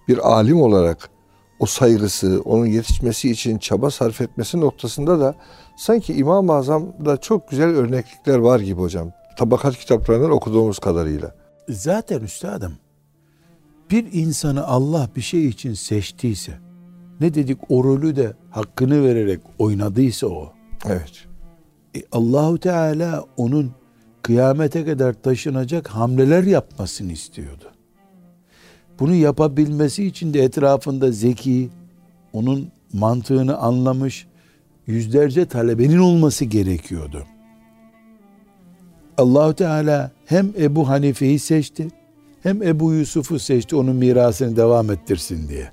bir 0.08 0.32
alim 0.32 0.62
olarak 0.62 1.10
o 1.60 1.66
saygısı, 1.66 2.42
onun 2.46 2.66
yetişmesi 2.66 3.32
için 3.32 3.58
çaba 3.58 3.92
sarf 3.92 4.22
etmesi 4.22 4.62
noktasında 4.62 5.20
da 5.20 5.36
sanki 5.78 6.14
İmam-ı 6.14 6.54
Azam'da 6.54 7.18
çok 7.18 7.50
güzel 7.50 7.70
örneklikler 7.70 8.38
var 8.38 8.60
gibi 8.60 8.82
hocam. 8.82 9.12
Tabakat 9.38 9.78
kitaplarından 9.78 10.32
okuduğumuz 10.32 10.80
kadarıyla. 10.80 11.36
Zaten 11.70 12.20
üstadım 12.20 12.74
bir 13.92 14.14
insanı 14.14 14.68
Allah 14.68 15.10
bir 15.16 15.22
şey 15.22 15.48
için 15.48 15.74
seçtiyse 15.74 16.60
ne 17.22 17.34
dedik 17.34 17.58
o 17.70 17.84
rolü 17.84 18.16
de 18.16 18.34
hakkını 18.50 19.04
vererek 19.04 19.40
oynadıysa 19.60 20.28
o. 20.28 20.54
Evet. 20.86 21.26
E, 21.96 22.00
Allahu 22.12 22.58
Teala 22.58 23.26
onun 23.38 23.72
kıyamete 24.22 24.86
kadar 24.86 25.14
taşınacak 25.14 25.88
hamleler 25.88 26.44
yapmasını 26.44 27.12
istiyordu. 27.12 27.72
Bunu 29.00 29.16
yapabilmesi 29.16 30.06
için 30.06 30.34
de 30.34 30.44
etrafında 30.44 31.12
zeki, 31.12 31.70
onun 32.34 32.68
mantığını 32.94 33.58
anlamış 33.58 34.28
yüzlerce 34.88 35.46
talebenin 35.46 35.98
olması 35.98 36.46
gerekiyordu. 36.46 37.24
Allahu 39.18 39.54
Teala 39.54 40.12
hem 40.26 40.54
Ebu 40.60 40.90
Hanife'yi 40.90 41.40
seçti, 41.40 41.88
hem 42.46 42.64
Ebu 42.64 42.94
Yusuf'u 42.94 43.40
seçti 43.40 43.76
onun 43.76 43.96
mirasını 43.96 44.56
devam 44.56 44.92
ettirsin 44.92 45.48
diye. 45.48 45.72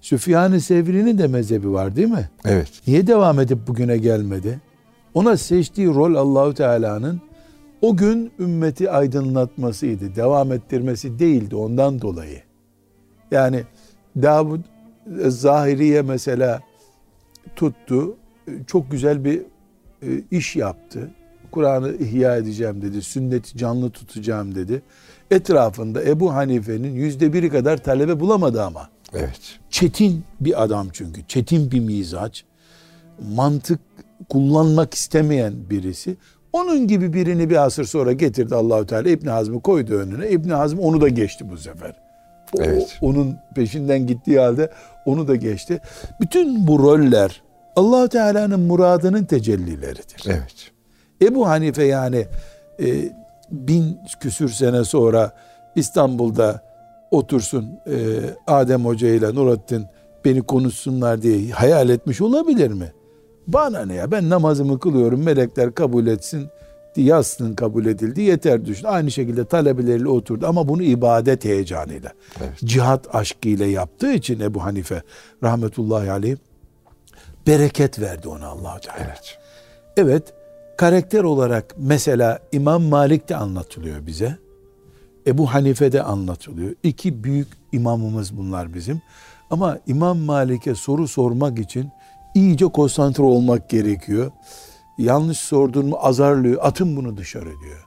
Süfyan-ı 0.00 0.60
Sevri'nin 0.60 1.18
de 1.18 1.26
mezhebi 1.26 1.72
var 1.72 1.96
değil 1.96 2.08
mi? 2.08 2.30
Evet. 2.44 2.68
Niye 2.86 3.06
devam 3.06 3.40
edip 3.40 3.66
bugüne 3.66 3.96
gelmedi? 3.96 4.60
Ona 5.14 5.36
seçtiği 5.36 5.88
rol 5.88 6.14
Allahu 6.14 6.54
Teala'nın 6.54 7.20
o 7.82 7.96
gün 7.96 8.32
ümmeti 8.38 8.90
aydınlatmasıydı. 8.90 10.16
Devam 10.16 10.52
ettirmesi 10.52 11.18
değildi 11.18 11.56
ondan 11.56 12.00
dolayı. 12.00 12.42
Yani 13.30 13.64
Davud 14.22 14.60
Zahiriye 15.26 16.02
mesela 16.02 16.60
tuttu. 17.56 18.16
Çok 18.66 18.90
güzel 18.90 19.24
bir 19.24 19.42
e, 20.02 20.08
iş 20.30 20.56
yaptı. 20.56 21.10
Kur'an'ı 21.50 21.96
ihya 21.96 22.36
edeceğim 22.36 22.82
dedi. 22.82 23.02
Sünneti 23.02 23.58
canlı 23.58 23.90
tutacağım 23.90 24.54
dedi. 24.54 24.82
Etrafında 25.30 26.04
Ebu 26.04 26.34
Hanife'nin 26.34 26.94
yüzde 26.94 27.32
biri 27.32 27.50
kadar 27.50 27.76
talebe 27.76 28.20
bulamadı 28.20 28.62
ama. 28.62 28.88
Evet. 29.14 29.58
Çetin 29.70 30.24
bir 30.40 30.62
adam 30.62 30.88
çünkü. 30.92 31.26
Çetin 31.28 31.70
bir 31.70 31.80
mizaç. 31.80 32.44
Mantık 33.34 33.80
kullanmak 34.28 34.94
istemeyen 34.94 35.54
birisi. 35.70 36.16
Onun 36.52 36.88
gibi 36.88 37.12
birini 37.12 37.50
bir 37.50 37.64
asır 37.64 37.84
sonra 37.84 38.12
getirdi 38.12 38.54
Allahu 38.54 38.86
Teala 38.86 39.08
İbn 39.08 39.28
Hazm'ı 39.28 39.60
koydu 39.60 39.94
önüne. 39.94 40.30
İbn 40.30 40.50
Hazm 40.50 40.78
onu 40.78 41.00
da 41.00 41.08
geçti 41.08 41.50
bu 41.50 41.56
sefer. 41.56 41.92
Evet. 42.58 42.98
O, 43.02 43.06
onun 43.08 43.36
peşinden 43.54 44.06
gittiği 44.06 44.40
halde 44.40 44.70
onu 45.06 45.28
da 45.28 45.36
geçti. 45.36 45.80
Bütün 46.20 46.66
bu 46.66 46.78
roller 46.78 47.42
allah 47.76 48.08
Teala'nın 48.08 48.60
muradının 48.60 49.24
tecellileridir. 49.24 50.24
Evet. 50.26 50.72
Ebu 51.22 51.48
Hanife 51.48 51.84
yani 51.84 52.26
e, 52.80 52.86
bin 53.50 53.98
küsür 54.20 54.48
sene 54.48 54.84
sonra 54.84 55.32
İstanbul'da 55.74 56.62
otursun 57.10 57.80
e, 57.86 58.20
Adem 58.46 58.84
Hoca 58.84 59.08
ile 59.08 59.34
Nurattin 59.34 59.86
beni 60.24 60.42
konuşsunlar 60.42 61.22
diye 61.22 61.50
hayal 61.50 61.88
etmiş 61.88 62.20
olabilir 62.20 62.70
mi? 62.70 62.92
Bana 63.46 63.86
ne 63.86 63.94
ya 63.94 64.10
ben 64.10 64.30
namazımı 64.30 64.80
kılıyorum 64.80 65.22
melekler 65.22 65.74
kabul 65.74 66.06
etsin 66.06 66.48
yazsın 66.96 67.54
kabul 67.54 67.86
edildi 67.86 68.22
yeter 68.22 68.64
düşün. 68.64 68.86
Aynı 68.86 69.10
şekilde 69.10 69.44
talebeleriyle 69.44 70.08
oturdu 70.08 70.46
ama 70.46 70.68
bunu 70.68 70.82
ibadet 70.82 71.44
heyecanıyla, 71.44 72.12
evet. 72.40 72.50
cihat 72.64 73.14
aşkıyla 73.14 73.66
yaptığı 73.66 74.12
için 74.12 74.40
Ebu 74.40 74.64
Hanife 74.64 75.02
rahmetullahi 75.42 76.10
aleyh 76.10 76.36
bereket 77.46 78.00
verdi 78.00 78.28
ona 78.28 78.46
allah 78.46 78.80
Teala. 78.80 78.98
Evet. 79.06 79.38
evet 79.96 80.34
karakter 80.76 81.24
olarak 81.24 81.74
mesela 81.78 82.38
İmam 82.52 82.82
Malik 82.82 83.28
de 83.28 83.36
anlatılıyor 83.36 84.06
bize. 84.06 84.38
Ebu 85.26 85.54
Hanife 85.54 85.92
de 85.92 86.02
anlatılıyor. 86.02 86.74
İki 86.82 87.24
büyük 87.24 87.48
imamımız 87.72 88.36
bunlar 88.36 88.74
bizim. 88.74 89.02
Ama 89.50 89.78
İmam 89.86 90.18
Malik'e 90.18 90.74
soru 90.74 91.08
sormak 91.08 91.58
için 91.58 91.90
iyice 92.34 92.66
konsantre 92.66 93.22
olmak 93.22 93.70
gerekiyor. 93.70 94.30
Yanlış 94.98 95.38
sordun 95.38 95.86
mu 95.86 95.96
azarlıyor. 96.00 96.58
Atın 96.62 96.96
bunu 96.96 97.16
dışarı 97.16 97.44
diyor. 97.44 97.86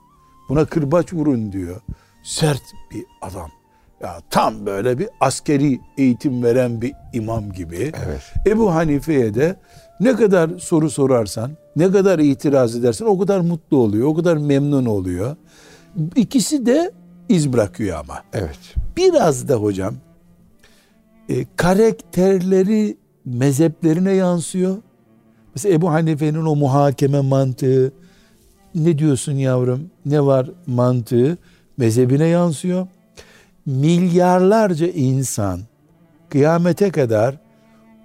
Buna 0.49 0.65
kırbaç 0.65 1.13
vurun 1.13 1.51
diyor. 1.51 1.81
Sert 2.23 2.63
bir 2.91 3.05
adam. 3.21 3.49
Ya 4.01 4.21
tam 4.29 4.65
böyle 4.65 4.99
bir 4.99 5.09
askeri 5.19 5.79
eğitim 5.97 6.43
veren 6.43 6.81
bir 6.81 6.93
imam 7.13 7.51
gibi. 7.51 7.91
Evet. 8.05 8.21
Ebu 8.47 8.73
Hanife'ye 8.73 9.33
de 9.33 9.55
ne 9.99 10.15
kadar 10.15 10.49
soru 10.59 10.89
sorarsan, 10.89 11.51
ne 11.75 11.91
kadar 11.91 12.19
itiraz 12.19 12.75
edersen 12.75 13.05
o 13.05 13.19
kadar 13.19 13.39
mutlu 13.39 13.77
oluyor, 13.77 14.07
o 14.07 14.15
kadar 14.15 14.37
memnun 14.37 14.85
oluyor. 14.85 15.35
İkisi 16.15 16.65
de 16.65 16.91
iz 17.29 17.53
bırakıyor 17.53 17.97
ama. 17.97 18.23
Evet. 18.33 18.59
Biraz 18.97 19.47
da 19.47 19.55
hocam 19.55 19.95
e, 21.29 21.45
karakterleri 21.55 22.97
mezheplerine 23.25 24.11
yansıyor. 24.11 24.77
Mesela 25.55 25.75
Ebu 25.75 25.91
Hanife'nin 25.91 26.45
o 26.45 26.55
muhakeme 26.55 27.19
mantığı 27.19 27.93
ne 28.75 28.97
diyorsun 28.97 29.33
yavrum 29.33 29.89
ne 30.05 30.25
var 30.25 30.49
mantığı 30.67 31.37
mezhebine 31.77 32.27
yansıyor. 32.27 32.87
Milyarlarca 33.65 34.87
insan 34.87 35.59
kıyamete 36.29 36.91
kadar 36.91 37.37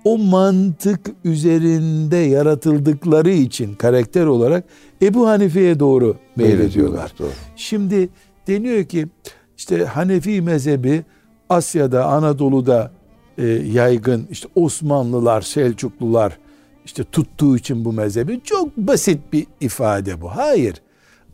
o 0.05 0.19
mantık 0.19 1.01
üzerinde 1.25 2.17
yaratıldıkları 2.17 3.31
için 3.31 3.75
karakter 3.75 4.27
olarak 4.27 4.65
Ebu 5.03 5.29
Hanife'ye 5.29 5.81
doğru 5.81 6.17
meylediyorlar. 6.37 7.13
Doğru. 7.19 7.29
Şimdi 7.57 8.09
deniyor 8.47 8.85
ki 8.85 9.09
işte 9.57 9.85
Hanefi 9.85 10.43
mezhebi 10.43 11.03
Asya'da, 11.49 12.07
Anadolu'da 12.07 12.91
e, 13.39 13.47
yaygın. 13.47 14.27
işte 14.31 14.49
Osmanlılar, 14.55 15.43
Selçuklular 15.43 16.39
işte 16.85 17.05
tuttuğu 17.05 17.57
için 17.57 17.85
bu 17.85 17.93
mezhebi 17.93 18.41
çok 18.45 18.77
basit 18.77 19.33
bir 19.33 19.47
ifade 19.61 20.21
bu. 20.21 20.29
Hayır. 20.29 20.83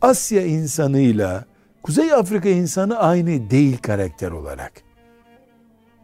Asya 0.01 0.45
insanıyla 0.45 1.45
Kuzey 1.83 2.13
Afrika 2.13 2.49
insanı 2.49 2.97
aynı 2.97 3.49
değil 3.49 3.77
karakter 3.77 4.31
olarak. 4.31 4.71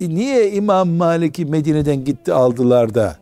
E 0.01 0.09
niye 0.09 0.51
İmam 0.51 0.89
Malik'i 0.89 1.45
Medine'den 1.45 2.03
gitti 2.05 2.33
aldılar 2.33 2.93
da 2.95 3.15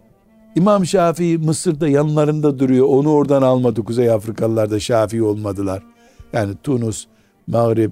İmam 0.55 0.85
Şafii 0.85 1.37
Mısır'da 1.37 1.87
yanlarında 1.87 2.59
duruyor. 2.59 2.87
Onu 2.89 3.11
oradan 3.11 3.41
almadı. 3.41 3.83
Kuzey 3.83 4.11
Afrikalılar 4.11 4.71
da 4.71 4.79
Şafii 4.79 5.23
olmadılar. 5.23 5.83
Yani 6.33 6.53
Tunus, 6.63 7.05
Mağrib, 7.47 7.91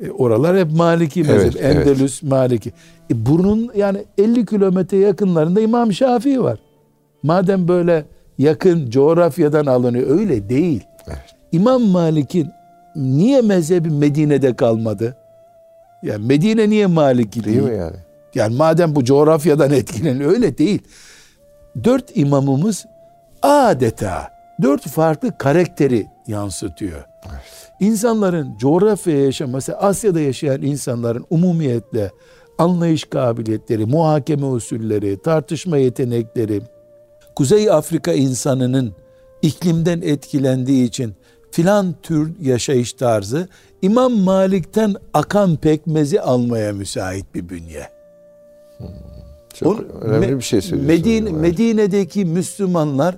e, 0.00 0.10
oralar 0.10 0.58
hep 0.58 0.72
Maliki 0.72 1.22
mezhep. 1.22 1.56
Evet, 1.60 1.76
Endülüs 1.76 2.22
evet. 2.22 2.32
Maliki. 2.32 2.72
E, 3.10 3.26
bunun 3.26 3.70
yani 3.76 4.04
50 4.18 4.46
kilometre 4.46 4.96
yakınlarında 4.96 5.60
İmam 5.60 5.92
Şafii 5.92 6.42
var. 6.42 6.58
Madem 7.22 7.68
böyle 7.68 8.04
yakın 8.38 8.90
coğrafyadan 8.90 9.66
alınıyor 9.66 10.18
öyle 10.18 10.48
değil. 10.48 10.82
Evet. 11.06 11.34
İmam 11.52 11.82
Malik'in 11.82 12.48
niye 12.96 13.40
mezhebi 13.40 13.90
Medine'de 13.90 14.56
kalmadı? 14.56 15.16
Yani 16.02 16.26
Medine 16.26 16.70
niye 16.70 16.86
Maliki 16.86 17.44
değil? 17.44 17.56
Değil 17.56 17.68
mi 17.68 17.78
yani? 17.78 17.96
Yani 18.34 18.56
madem 18.56 18.94
bu 18.94 19.04
coğrafyadan 19.04 19.70
etkileniyor 19.80 20.30
öyle 20.32 20.58
değil. 20.58 20.82
Dört 21.84 22.16
imamımız 22.16 22.86
adeta 23.42 24.30
dört 24.62 24.88
farklı 24.88 25.38
karakteri 25.38 26.06
yansıtıyor. 26.26 27.04
İnsanların 27.80 28.58
coğrafyaya 28.58 29.24
yaşaması, 29.24 29.78
Asya'da 29.78 30.20
yaşayan 30.20 30.62
insanların 30.62 31.26
umumiyetle 31.30 32.10
anlayış 32.58 33.04
kabiliyetleri, 33.04 33.86
muhakeme 33.86 34.46
usulleri, 34.46 35.22
tartışma 35.22 35.76
yetenekleri, 35.76 36.62
Kuzey 37.36 37.70
Afrika 37.70 38.12
insanının 38.12 38.94
iklimden 39.42 40.00
etkilendiği 40.00 40.88
için 40.88 41.14
filan 41.50 41.94
tür 42.02 42.40
yaşayış 42.40 42.92
tarzı 42.92 43.48
İmam 43.82 44.12
Malik'ten 44.12 44.94
akan 45.14 45.56
pekmezi 45.56 46.20
almaya 46.20 46.72
müsait 46.72 47.34
bir 47.34 47.48
bünye. 47.48 47.99
Çok 49.54 49.80
On, 49.80 49.86
önemli 50.00 50.36
bir 50.38 50.42
şey 50.42 50.60
söylüyorsun. 50.60 50.86
Medine, 50.86 51.30
Medine'deki 51.30 52.24
Müslümanlar 52.24 53.16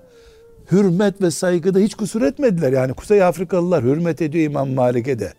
hürmet 0.73 1.23
ve 1.23 1.31
saygıda 1.31 1.79
hiç 1.79 1.95
kusur 1.95 2.23
etmediler. 2.23 2.73
Yani 2.73 2.95
Kuzey 2.95 3.23
Afrikalılar 3.23 3.85
hürmet 3.85 4.23
ediyor 4.23 4.45
İmam 4.45 4.71
Malik'e 4.71 5.19
de. 5.19 5.33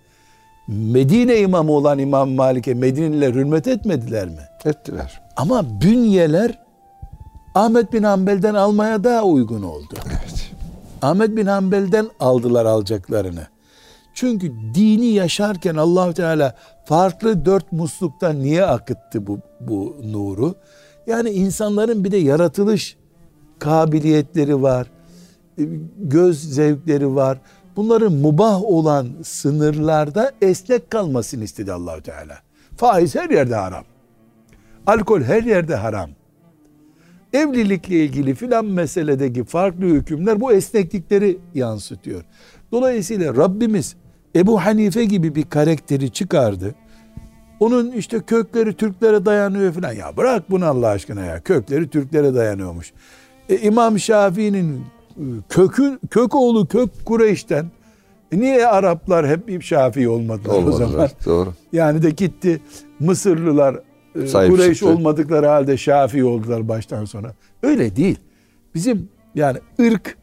Medine 0.68 1.40
imamı 1.40 1.72
olan 1.72 2.00
İmam 2.00 2.30
Malik'e 2.30 2.74
Medineliler 2.74 3.34
hürmet 3.34 3.68
etmediler 3.68 4.28
mi? 4.28 4.40
Ettiler. 4.66 5.22
Ama 5.38 5.82
bünyeler 5.82 6.60
Ahmet 7.56 7.94
bin 7.94 8.04
Hanbel'den 8.04 8.54
almaya 8.54 9.04
daha 9.04 9.24
uygun 9.24 9.64
oldu. 9.64 9.94
Evet. 10.08 10.52
Ahmet 11.02 11.36
bin 11.36 11.46
Hanbel'den 11.46 12.08
aldılar 12.20 12.66
alacaklarını. 12.66 13.48
Çünkü 14.14 14.52
dini 14.74 15.06
yaşarken 15.06 15.76
allah 15.76 16.14
Teala 16.14 16.56
farklı 16.86 17.46
dört 17.46 17.72
musluktan 17.72 18.40
niye 18.40 18.66
akıttı 18.66 19.28
bu, 19.28 19.40
bu 19.60 19.96
nuru? 20.04 20.56
Yani 21.08 21.30
insanların 21.30 22.04
bir 22.04 22.12
de 22.12 22.18
yaratılış 22.18 22.98
kabiliyetleri 23.60 24.62
var. 24.62 24.88
Göz 25.98 26.54
zevkleri 26.54 27.16
var. 27.16 27.38
Bunların 27.76 28.14
mubah 28.14 28.64
olan 28.64 29.10
sınırlarda 29.24 30.32
esnek 30.42 30.92
kalmasını 30.92 31.44
istedi 31.44 31.74
allah 31.74 32.02
Teala. 32.02 32.38
Faiz 32.78 33.16
her 33.16 33.30
yerde 33.30 33.56
haram. 33.56 33.84
Alkol 34.88 35.22
her 35.22 35.44
yerde 35.44 35.76
haram 35.76 36.10
evlilikle 37.34 37.96
ilgili 37.96 38.36
filan 38.36 38.66
meseledeki 38.66 39.44
farklı 39.44 39.86
hükümler 39.86 40.42
bu 40.42 40.54
esneklikleri 40.54 41.38
yansıtıyor. 41.56 42.24
Dolayısıyla 42.72 43.36
Rabbimiz 43.36 43.96
Ebu 44.36 44.66
Hanife 44.66 45.06
gibi 45.06 45.36
bir 45.36 45.44
karakteri 45.44 46.10
çıkardı. 46.12 46.76
Onun 47.60 47.92
işte 47.92 48.20
kökleri 48.20 48.74
Türklere 48.74 49.26
dayanıyor 49.26 49.74
filan. 49.74 49.94
Ya 49.94 50.18
bırak 50.18 50.52
bunu 50.52 50.66
Allah 50.66 50.88
aşkına 50.88 51.26
ya. 51.26 51.40
Kökleri 51.40 51.88
Türklere 51.88 52.34
dayanıyormuş. 52.34 52.94
E, 53.50 53.58
İmam 53.58 54.00
Şafii'nin 54.00 54.80
e, 55.18 55.24
kökü, 55.50 56.00
kök 56.10 56.36
oğlu 56.36 56.68
kök 56.68 56.90
Kureyş'ten 57.06 57.66
e 58.32 58.40
niye 58.40 58.68
Araplar 58.68 59.28
hep 59.28 59.64
Şafii 59.64 60.10
olmadılar, 60.10 60.56
olmadılar 60.56 60.86
o 60.86 60.90
zaman? 60.90 61.10
Doğru. 61.26 61.54
Yani 61.74 62.04
de 62.04 62.10
gitti 62.10 62.62
Mısırlılar 63.00 63.80
e, 64.16 64.28
Sahip 64.28 64.52
Kureyş 64.52 64.80
çıktı. 64.80 64.94
olmadıkları 64.94 65.48
halde 65.48 65.78
Şafii 65.78 66.24
oldular 66.24 66.68
baştan 66.68 67.06
sona. 67.06 67.34
Öyle 67.64 67.96
değil. 67.96 68.20
Bizim 68.76 69.10
yani 69.36 69.58
ırk 69.82 70.18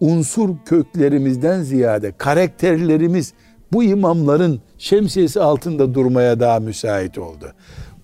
unsur 0.00 0.56
köklerimizden 0.64 1.62
ziyade 1.62 2.12
karakterlerimiz 2.18 3.32
bu 3.72 3.84
imamların 3.84 4.60
şemsiyesi 4.78 5.40
altında 5.40 5.94
durmaya 5.94 6.40
daha 6.40 6.60
müsait 6.60 7.18
oldu. 7.18 7.52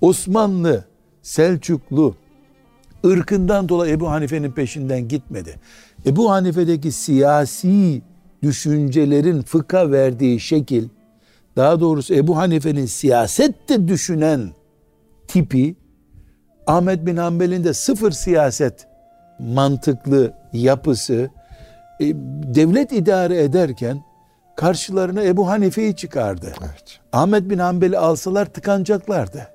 Osmanlı, 0.00 0.84
Selçuklu 1.22 2.14
ırkından 3.06 3.68
dolayı 3.68 3.92
Ebu 3.92 4.10
Hanife'nin 4.10 4.52
peşinden 4.52 5.08
gitmedi. 5.08 5.56
Ebu 6.06 6.30
Hanife'deki 6.30 6.92
siyasi 6.92 8.02
düşüncelerin 8.42 9.42
fıkha 9.42 9.90
verdiği 9.90 10.40
şekil, 10.40 10.88
daha 11.56 11.80
doğrusu 11.80 12.14
Ebu 12.14 12.36
Hanife'nin 12.36 12.86
siyasette 12.86 13.88
düşünen 13.88 14.50
tipi 15.28 15.76
Ahmet 16.66 17.06
bin 17.06 17.16
Hanbel'in 17.16 17.64
de 17.64 17.74
sıfır 17.74 18.10
siyaset 18.10 18.86
mantıklı 19.38 20.32
yapısı 20.52 21.30
e, 22.00 22.04
devlet 22.54 22.92
idare 22.92 23.42
ederken 23.42 24.02
karşılarına 24.56 25.22
Ebu 25.22 25.48
Hanife'yi 25.48 25.96
çıkardı. 25.96 26.52
Evet. 26.60 27.00
Ahmet 27.12 27.50
bin 27.50 27.58
Hanbel'i 27.58 27.98
alsalar 27.98 28.46
tıkanacaklardı. 28.46 29.48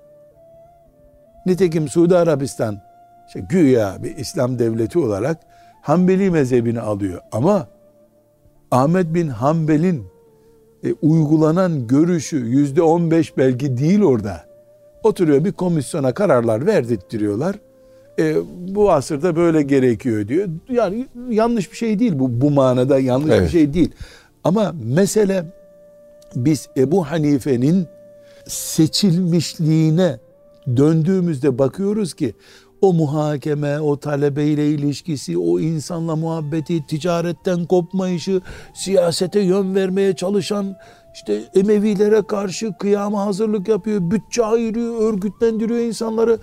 Nitekim 1.45 1.89
Suudi 1.89 2.17
Arabistan 2.17 2.81
işte 3.27 3.39
güya 3.49 4.03
bir 4.03 4.17
İslam 4.17 4.59
devleti 4.59 4.99
olarak 4.99 5.37
Hanbeli 5.81 6.31
mezhebini 6.31 6.81
alıyor. 6.81 7.21
Ama 7.31 7.67
Ahmet 8.71 9.13
bin 9.13 9.27
Hanbel'in 9.27 10.07
e, 10.83 10.93
uygulanan 10.93 11.87
görüşü 11.87 12.37
yüzde 12.37 12.81
on 12.81 13.11
beş 13.11 13.37
belki 13.37 13.77
değil 13.77 14.01
orada. 14.01 14.43
Oturuyor 15.03 15.45
bir 15.45 15.51
komisyona 15.51 16.13
kararlar 16.13 16.65
verdirtiyorlar. 16.65 17.55
E, 18.21 18.35
bu 18.67 18.91
asırda 18.91 19.35
böyle 19.35 19.61
gerekiyor 19.61 20.27
diyor. 20.27 20.47
Yani 20.69 21.07
yanlış 21.29 21.71
bir 21.71 21.77
şey 21.77 21.99
değil 21.99 22.19
bu 22.19 22.41
bu 22.41 22.51
manada 22.51 22.99
yanlış 22.99 23.31
evet. 23.31 23.43
bir 23.43 23.49
şey 23.49 23.73
değil. 23.73 23.91
Ama 24.43 24.75
mesele 24.83 25.45
biz 26.35 26.69
Ebu 26.77 27.05
Hanife'nin 27.11 27.87
seçilmişliğine 28.47 30.19
döndüğümüzde 30.77 31.57
bakıyoruz 31.57 32.13
ki 32.13 32.33
o 32.81 32.93
muhakeme, 32.93 33.79
o 33.79 33.99
talebeyle 33.99 34.69
ilişkisi, 34.69 35.37
o 35.37 35.59
insanla 35.59 36.15
muhabbeti, 36.15 36.85
ticaretten 36.87 37.65
kopmayışı, 37.65 38.41
siyasete 38.73 39.39
yön 39.39 39.75
vermeye 39.75 40.15
çalışan 40.15 40.75
işte 41.13 41.43
Emevilere 41.55 42.21
karşı 42.21 42.73
kıyama 42.79 43.25
hazırlık 43.25 43.67
yapıyor, 43.67 44.11
bütçe 44.11 44.43
ayırıyor, 44.43 45.13
örgütlendiriyor 45.13 45.79
insanları. 45.79 46.39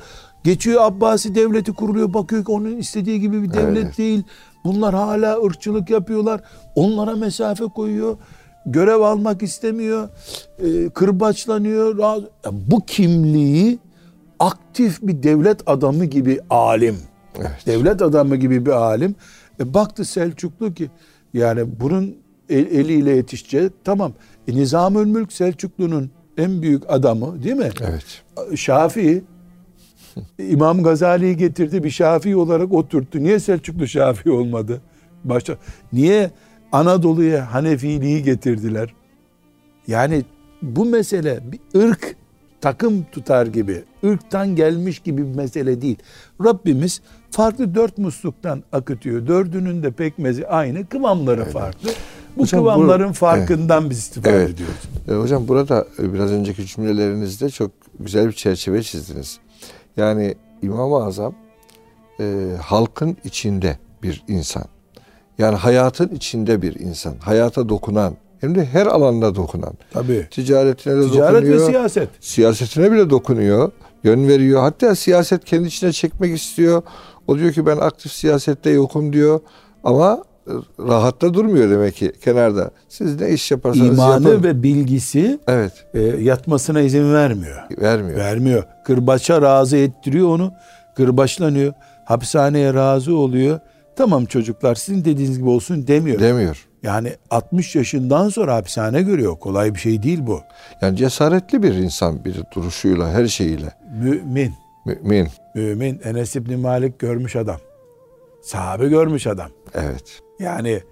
Geçiyor 0.48 0.82
Abbasi 0.82 1.34
devleti 1.34 1.72
kuruluyor, 1.72 2.14
bakıyor 2.14 2.44
ki 2.44 2.52
onun 2.52 2.76
istediği 2.76 3.20
gibi 3.20 3.42
bir 3.42 3.52
devlet 3.52 3.84
evet. 3.84 3.98
değil. 3.98 4.22
Bunlar 4.64 4.94
hala 4.94 5.42
ırkçılık 5.42 5.90
yapıyorlar. 5.90 6.40
Onlara 6.74 7.16
mesafe 7.16 7.64
koyuyor. 7.64 8.16
Görev 8.66 9.00
almak 9.00 9.42
istemiyor. 9.42 10.08
E, 10.58 10.88
kırbaçlanıyor. 10.88 11.98
Bu 12.52 12.86
kimliği 12.86 13.78
aktif 14.38 15.02
bir 15.02 15.22
devlet 15.22 15.60
adamı 15.66 16.04
gibi 16.04 16.40
alim. 16.50 16.96
Evet. 17.38 17.66
Devlet 17.66 18.02
adamı 18.02 18.36
gibi 18.36 18.66
bir 18.66 18.72
alim. 18.72 19.14
E, 19.60 19.74
baktı 19.74 20.04
Selçuklu 20.04 20.74
ki 20.74 20.90
yani 21.34 21.80
bunun 21.80 22.16
el, 22.48 22.66
eliyle 22.66 23.10
yetişecek. 23.10 23.72
Tamam. 23.84 24.12
E, 24.48 24.56
Nizamül 24.56 25.06
Mülk 25.06 25.32
Selçuklu'nun 25.32 26.10
en 26.38 26.62
büyük 26.62 26.82
adamı 26.88 27.42
değil 27.42 27.56
mi? 27.56 27.70
Evet. 27.80 28.22
Şafii 28.58 29.24
İmam 30.38 30.82
Gazali'yi 30.82 31.36
getirdi 31.36 31.84
bir 31.84 31.90
Şafii 31.90 32.36
olarak 32.36 32.72
oturttu. 32.72 33.18
Niye 33.18 33.40
Selçuklu 33.40 33.88
Şafii 33.88 34.30
olmadı? 34.30 34.80
Başta 35.24 35.56
niye 35.92 36.30
Anadolu'ya 36.72 37.54
Hanefiliği 37.54 38.22
getirdiler? 38.22 38.94
Yani 39.86 40.24
bu 40.62 40.84
mesele 40.84 41.40
bir 41.52 41.80
ırk 41.80 42.16
takım 42.60 43.04
tutar 43.12 43.46
gibi, 43.46 43.84
ırktan 44.04 44.56
gelmiş 44.56 44.98
gibi 44.98 45.22
bir 45.32 45.36
mesele 45.36 45.82
değil. 45.82 45.96
Rabbimiz 46.44 47.00
farklı 47.30 47.74
dört 47.74 47.98
musluktan 47.98 48.62
akıtıyor. 48.72 49.26
Dördünün 49.26 49.82
de 49.82 49.90
pekmezi 49.90 50.48
aynı, 50.48 50.86
kıvamları 50.86 51.42
evet. 51.42 51.52
farklı. 51.52 51.90
Bu 52.36 52.42
hocam, 52.42 52.60
kıvamların 52.60 53.08
bu, 53.08 53.12
farkından 53.12 53.80
evet. 53.80 53.90
biz 53.90 53.98
istifade 53.98 54.36
evet. 54.36 54.50
ediyoruz. 54.50 54.76
E, 55.08 55.12
hocam 55.12 55.48
burada 55.48 55.86
e, 55.98 56.12
biraz 56.12 56.32
önceki 56.32 56.66
cümlelerinizde 56.66 57.50
çok 57.50 57.70
güzel 58.00 58.26
bir 58.26 58.32
çerçeve 58.32 58.82
çizdiniz. 58.82 59.38
Yani 59.98 60.34
İmam-ı 60.62 61.04
Azam 61.04 61.34
e, 62.20 62.46
halkın 62.62 63.16
içinde 63.24 63.78
bir 64.02 64.24
insan. 64.28 64.64
Yani 65.38 65.56
hayatın 65.56 66.08
içinde 66.08 66.62
bir 66.62 66.74
insan. 66.80 67.14
Hayata 67.20 67.68
dokunan, 67.68 68.16
hem 68.40 68.54
de 68.54 68.64
her 68.64 68.86
alanda 68.86 69.34
dokunan. 69.34 69.72
Tabii. 69.90 70.26
Ticaretine 70.30 70.96
de 70.96 71.10
Ticaret 71.10 71.34
dokunuyor. 71.34 71.60
ve 71.60 71.66
siyaset. 71.66 72.08
Siyasetine 72.20 72.92
bile 72.92 73.10
dokunuyor. 73.10 73.72
Yön 74.04 74.28
veriyor. 74.28 74.60
Hatta 74.60 74.94
siyaset 74.94 75.44
kendi 75.44 75.68
içine 75.68 75.92
çekmek 75.92 76.36
istiyor. 76.36 76.82
O 77.26 77.38
diyor 77.38 77.52
ki 77.52 77.66
ben 77.66 77.76
aktif 77.76 78.12
siyasette 78.12 78.70
yokum 78.70 79.12
diyor. 79.12 79.40
Ama 79.84 80.24
rahatta 80.80 81.34
durmuyor 81.34 81.70
demek 81.70 81.94
ki 81.94 82.12
kenarda. 82.24 82.70
Siz 82.88 83.20
ne 83.20 83.30
iş 83.30 83.50
yaparsanız 83.50 83.88
İmanı 83.88 84.28
yapın. 84.28 84.42
ve 84.42 84.62
bilgisi 84.62 85.38
evet. 85.48 85.72
e, 85.94 86.00
yatmasına 86.00 86.80
izin 86.80 87.14
vermiyor. 87.14 87.62
Vermiyor. 87.80 88.18
Vermiyor. 88.18 88.64
Kırbaça 88.84 89.42
razı 89.42 89.76
ettiriyor 89.76 90.28
onu. 90.28 90.52
Kırbaçlanıyor. 90.96 91.72
Hapishaneye 92.04 92.74
razı 92.74 93.16
oluyor. 93.16 93.60
Tamam 93.96 94.24
çocuklar 94.24 94.74
sizin 94.74 95.04
dediğiniz 95.04 95.38
gibi 95.38 95.48
olsun 95.48 95.86
demiyor. 95.86 96.20
Demiyor. 96.20 96.68
Yani 96.82 97.12
60 97.30 97.76
yaşından 97.76 98.28
sonra 98.28 98.56
hapishane 98.56 99.02
görüyor. 99.02 99.36
Kolay 99.38 99.74
bir 99.74 99.78
şey 99.78 100.02
değil 100.02 100.18
bu. 100.26 100.40
Yani 100.82 100.96
cesaretli 100.96 101.62
bir 101.62 101.74
insan 101.74 102.24
bir 102.24 102.42
duruşuyla, 102.54 103.10
her 103.10 103.26
şeyiyle. 103.26 103.72
Mümin. 104.02 104.54
Mümin. 104.86 105.28
Mümin. 105.54 106.00
Enes 106.04 106.36
İbni 106.36 106.56
Malik 106.56 106.98
görmüş 106.98 107.36
adam. 107.36 107.58
Sahabe 108.42 108.88
görmüş 108.88 109.26
adam. 109.26 109.50
Evet. 109.74 110.20
Yani 110.38 110.82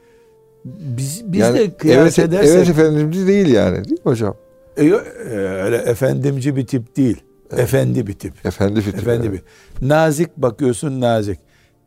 biz, 0.64 1.32
biz 1.32 1.40
yani, 1.40 1.58
de 1.58 1.76
kıyas 1.76 2.18
evet, 2.18 2.28
edersek... 2.28 2.56
Evet 2.56 2.68
efendimci 2.68 3.26
değil 3.26 3.46
yani 3.46 3.84
değil 3.84 4.00
mi 4.04 4.10
hocam? 4.10 4.34
E, 4.76 4.84
e, 4.84 4.92
öyle 5.36 5.76
efendimci 5.76 6.56
bir 6.56 6.66
tip 6.66 6.96
değil. 6.96 7.22
Evet. 7.50 7.60
Efendi 7.60 8.06
bir 8.06 8.12
tip. 8.12 8.46
Efendi 8.46 8.76
bir 8.76 8.82
tip. 8.82 8.94
Efendi 8.94 9.26
evet. 9.26 9.42
bir. 9.80 9.88
Nazik 9.88 10.36
bakıyorsun 10.36 11.00
nazik. 11.00 11.38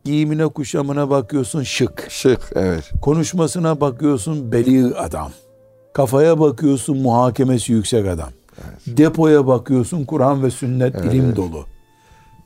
Giyimine 0.04 0.48
kuşamına 0.48 1.10
bakıyorsun 1.10 1.62
şık. 1.62 2.06
Şık 2.10 2.40
evet. 2.54 2.90
Konuşmasına 3.02 3.80
bakıyorsun 3.80 4.52
beli 4.52 4.94
adam. 4.94 5.32
Kafaya 5.92 6.40
bakıyorsun 6.40 6.98
muhakemesi 6.98 7.72
yüksek 7.72 8.06
adam. 8.06 8.30
Evet. 8.58 8.98
Depoya 8.98 9.46
bakıyorsun 9.46 10.04
Kur'an 10.04 10.42
ve 10.42 10.50
sünnet 10.50 10.94
evet. 10.94 11.14
ilim 11.14 11.36
dolu. 11.36 11.64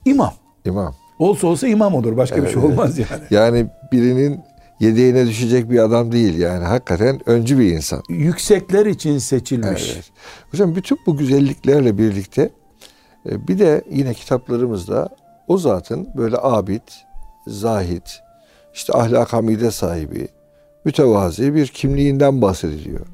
İmam. 0.05 0.33
İmam. 0.65 0.95
Olsa 1.19 1.47
olsa 1.47 1.69
imam 1.69 1.95
olur. 1.95 2.17
Başka 2.17 2.37
evet. 2.37 2.49
bir 2.49 2.53
şey 2.53 2.63
olmaz 2.63 2.99
yani. 2.99 3.23
Yani 3.31 3.67
birinin 3.93 4.41
yedeğine 4.81 5.27
düşecek 5.27 5.71
bir 5.71 5.79
adam 5.79 6.13
değil 6.13 6.39
yani. 6.39 6.65
Hakikaten 6.65 7.21
öncü 7.29 7.59
bir 7.59 7.73
insan. 7.73 8.03
Yüksekler 8.09 8.87
için 8.87 9.19
seçilmiş. 9.19 9.93
Evet. 9.95 10.11
Hocam 10.51 10.75
bütün 10.75 10.99
bu 11.07 11.17
güzelliklerle 11.17 11.99
birlikte 11.99 12.51
e, 13.31 13.49
bir 13.49 13.59
de 13.59 13.85
yine 13.91 14.15
kitaplarımızda 14.15 15.09
o 15.49 15.59
zatın 15.59 16.09
böyle 16.17 16.37
abid, 16.39 16.89
zahit, 17.47 18.21
işte 18.75 18.93
ahlak 18.93 19.33
hamide 19.33 19.71
sahibi, 19.71 20.29
mütevazi 20.85 21.55
bir 21.55 21.67
kimliğinden 21.67 22.43
bahsediliyor. 22.43 23.07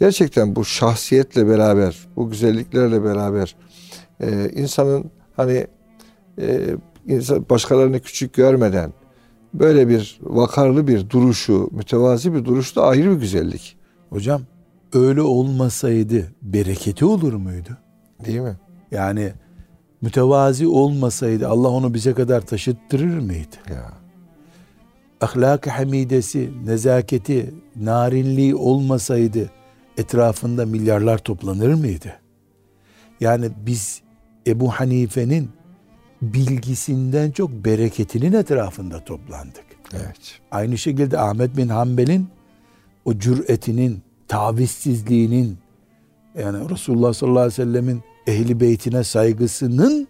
Gerçekten 0.00 0.56
bu 0.56 0.64
şahsiyetle 0.64 1.48
beraber, 1.48 1.96
bu 2.16 2.30
güzelliklerle 2.30 3.04
beraber 3.04 3.56
e, 4.20 4.50
insanın 4.50 5.10
hani 5.36 5.66
e, 6.40 6.60
başkalarını 7.50 8.00
küçük 8.00 8.34
görmeden 8.34 8.92
böyle 9.54 9.88
bir 9.88 10.18
vakarlı 10.22 10.86
bir 10.86 11.10
duruşu, 11.10 11.68
mütevazi 11.72 12.34
bir 12.34 12.44
duruş 12.44 12.76
da 12.76 12.82
ayrı 12.82 13.10
bir 13.10 13.20
güzellik. 13.20 13.76
Hocam 14.10 14.42
öyle 14.92 15.22
olmasaydı 15.22 16.32
bereketi 16.42 17.04
olur 17.04 17.32
muydu? 17.32 17.78
Değil 18.24 18.40
mi? 18.40 18.56
Yani 18.90 19.32
mütevazi 20.00 20.68
olmasaydı 20.68 21.48
Allah 21.48 21.68
onu 21.68 21.94
bize 21.94 22.14
kadar 22.14 22.40
taşıttırır 22.40 23.18
mıydı? 23.18 23.56
Ya. 23.70 23.92
Ahlak-ı 25.20 25.70
hamidesi, 25.70 26.50
nezaketi, 26.64 27.54
narinliği 27.76 28.54
olmasaydı 28.54 29.50
etrafında 29.96 30.66
milyarlar 30.66 31.18
toplanır 31.18 31.74
mıydı? 31.74 32.12
Yani 33.20 33.50
biz 33.66 34.02
Ebu 34.46 34.70
Hanife'nin 34.70 35.50
bilgisinden 36.32 37.30
çok 37.30 37.50
bereketinin 37.50 38.32
etrafında 38.32 39.04
toplandık. 39.04 39.64
Evet. 39.92 40.40
Aynı 40.50 40.78
şekilde 40.78 41.18
Ahmet 41.18 41.56
bin 41.56 41.68
Hanbel'in 41.68 42.28
o 43.04 43.18
cüretinin, 43.18 44.02
tavizsizliğinin 44.28 45.58
yani 46.38 46.70
Resulullah 46.70 47.12
sallallahu 47.12 47.38
aleyhi 47.38 47.52
ve 47.60 47.64
sellemin 47.64 48.02
ehli 48.26 48.60
beytine 48.60 49.04
saygısının 49.04 50.08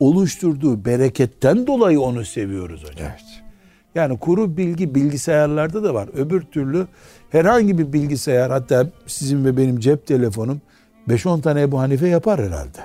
oluşturduğu 0.00 0.84
bereketten 0.84 1.66
dolayı 1.66 2.00
onu 2.00 2.24
seviyoruz 2.24 2.82
hocam. 2.82 3.08
Evet. 3.10 3.42
Yani 3.94 4.18
kuru 4.18 4.56
bilgi 4.56 4.94
bilgisayarlarda 4.94 5.82
da 5.82 5.94
var. 5.94 6.08
Öbür 6.14 6.40
türlü 6.40 6.86
herhangi 7.30 7.78
bir 7.78 7.92
bilgisayar 7.92 8.50
hatta 8.50 8.90
sizin 9.06 9.44
ve 9.44 9.56
benim 9.56 9.80
cep 9.80 10.06
telefonum 10.06 10.60
5-10 11.08 11.42
tane 11.42 11.62
Ebu 11.62 11.80
Hanife 11.80 12.08
yapar 12.08 12.40
herhalde. 12.40 12.78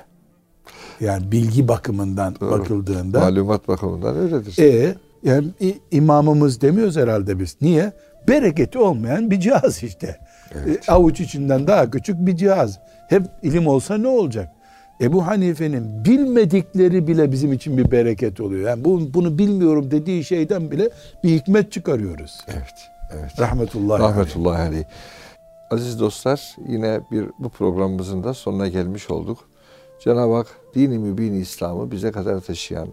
Yani 1.00 1.32
bilgi 1.32 1.68
bakımından 1.68 2.36
Doğru. 2.42 2.52
bakıldığında. 2.52 3.20
Malumat 3.20 3.68
bakımından 3.68 4.18
öyledir. 4.18 4.60
E, 4.60 4.96
yani 5.24 5.48
imamımız 5.92 6.62
demiyoruz 6.62 6.98
herhalde 6.98 7.40
biz. 7.40 7.58
Niye? 7.62 7.92
Bereketi 8.28 8.80
olmayan 8.80 9.32
bir 9.32 9.40
cihaz 9.40 9.84
işte. 9.84 10.18
Evet. 10.56 10.90
E, 10.90 10.92
avuç 10.92 11.20
içinden 11.20 11.68
daha 11.68 11.92
küçük 11.92 12.26
bir 12.26 12.36
cihaz. 12.36 12.80
Hep 13.10 13.24
ilim 13.44 13.68
olsa 13.68 13.98
ne 13.98 14.08
olacak? 14.08 14.50
Ebu 15.02 15.28
Hanife'nin 15.28 16.06
bilmedikleri 16.06 17.08
bile 17.08 17.32
bizim 17.32 17.54
için 17.54 17.78
bir 17.78 17.92
bereket 17.92 18.42
oluyor. 18.42 18.70
Yani 18.70 18.86
bu, 18.86 19.14
bunu 19.14 19.38
bilmiyorum 19.38 19.92
dediği 19.92 20.24
şeyden 20.24 20.72
bile 20.72 20.90
bir 21.24 21.30
hikmet 21.30 21.72
çıkarıyoruz. 21.72 22.40
Evet. 22.48 22.90
Evet. 23.14 23.40
Rahmetullahi, 23.40 24.02
Rahmetullahi 24.02 24.62
aleyh. 24.62 24.84
Aziz 25.72 26.00
dostlar 26.00 26.56
yine 26.68 27.00
bir 27.12 27.26
bu 27.40 27.50
programımızın 27.50 28.24
da 28.24 28.34
sonuna 28.34 28.68
gelmiş 28.68 29.10
olduk. 29.10 29.38
Cenab-ı 30.00 30.34
Hak 30.34 30.48
dini 30.78 30.98
mübin 30.98 31.34
İslam'ı 31.34 31.92
bize 31.92 32.12
kadar 32.12 32.40
taşıyan 32.40 32.88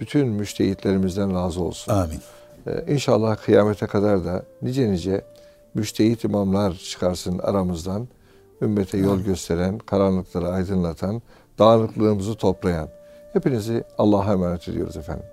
bütün 0.00 0.28
müştehitlerimizden 0.28 1.34
razı 1.34 1.62
olsun. 1.62 1.92
Amin. 1.92 2.18
Ee, 2.66 2.94
İnşallah 2.94 3.36
kıyamete 3.36 3.86
kadar 3.86 4.24
da 4.24 4.42
nice 4.62 4.90
nice 4.90 5.24
müştehit 5.74 6.24
imamlar 6.24 6.74
çıkarsın 6.74 7.38
aramızdan. 7.38 8.08
Ümmete 8.62 8.98
yol 8.98 9.20
gösteren, 9.20 9.78
karanlıkları 9.78 10.48
aydınlatan, 10.48 11.22
dağınıklığımızı 11.58 12.34
toplayan. 12.34 12.88
Hepinizi 13.32 13.84
Allah'a 13.98 14.32
emanet 14.32 14.68
ediyoruz 14.68 14.96
efendim. 14.96 15.26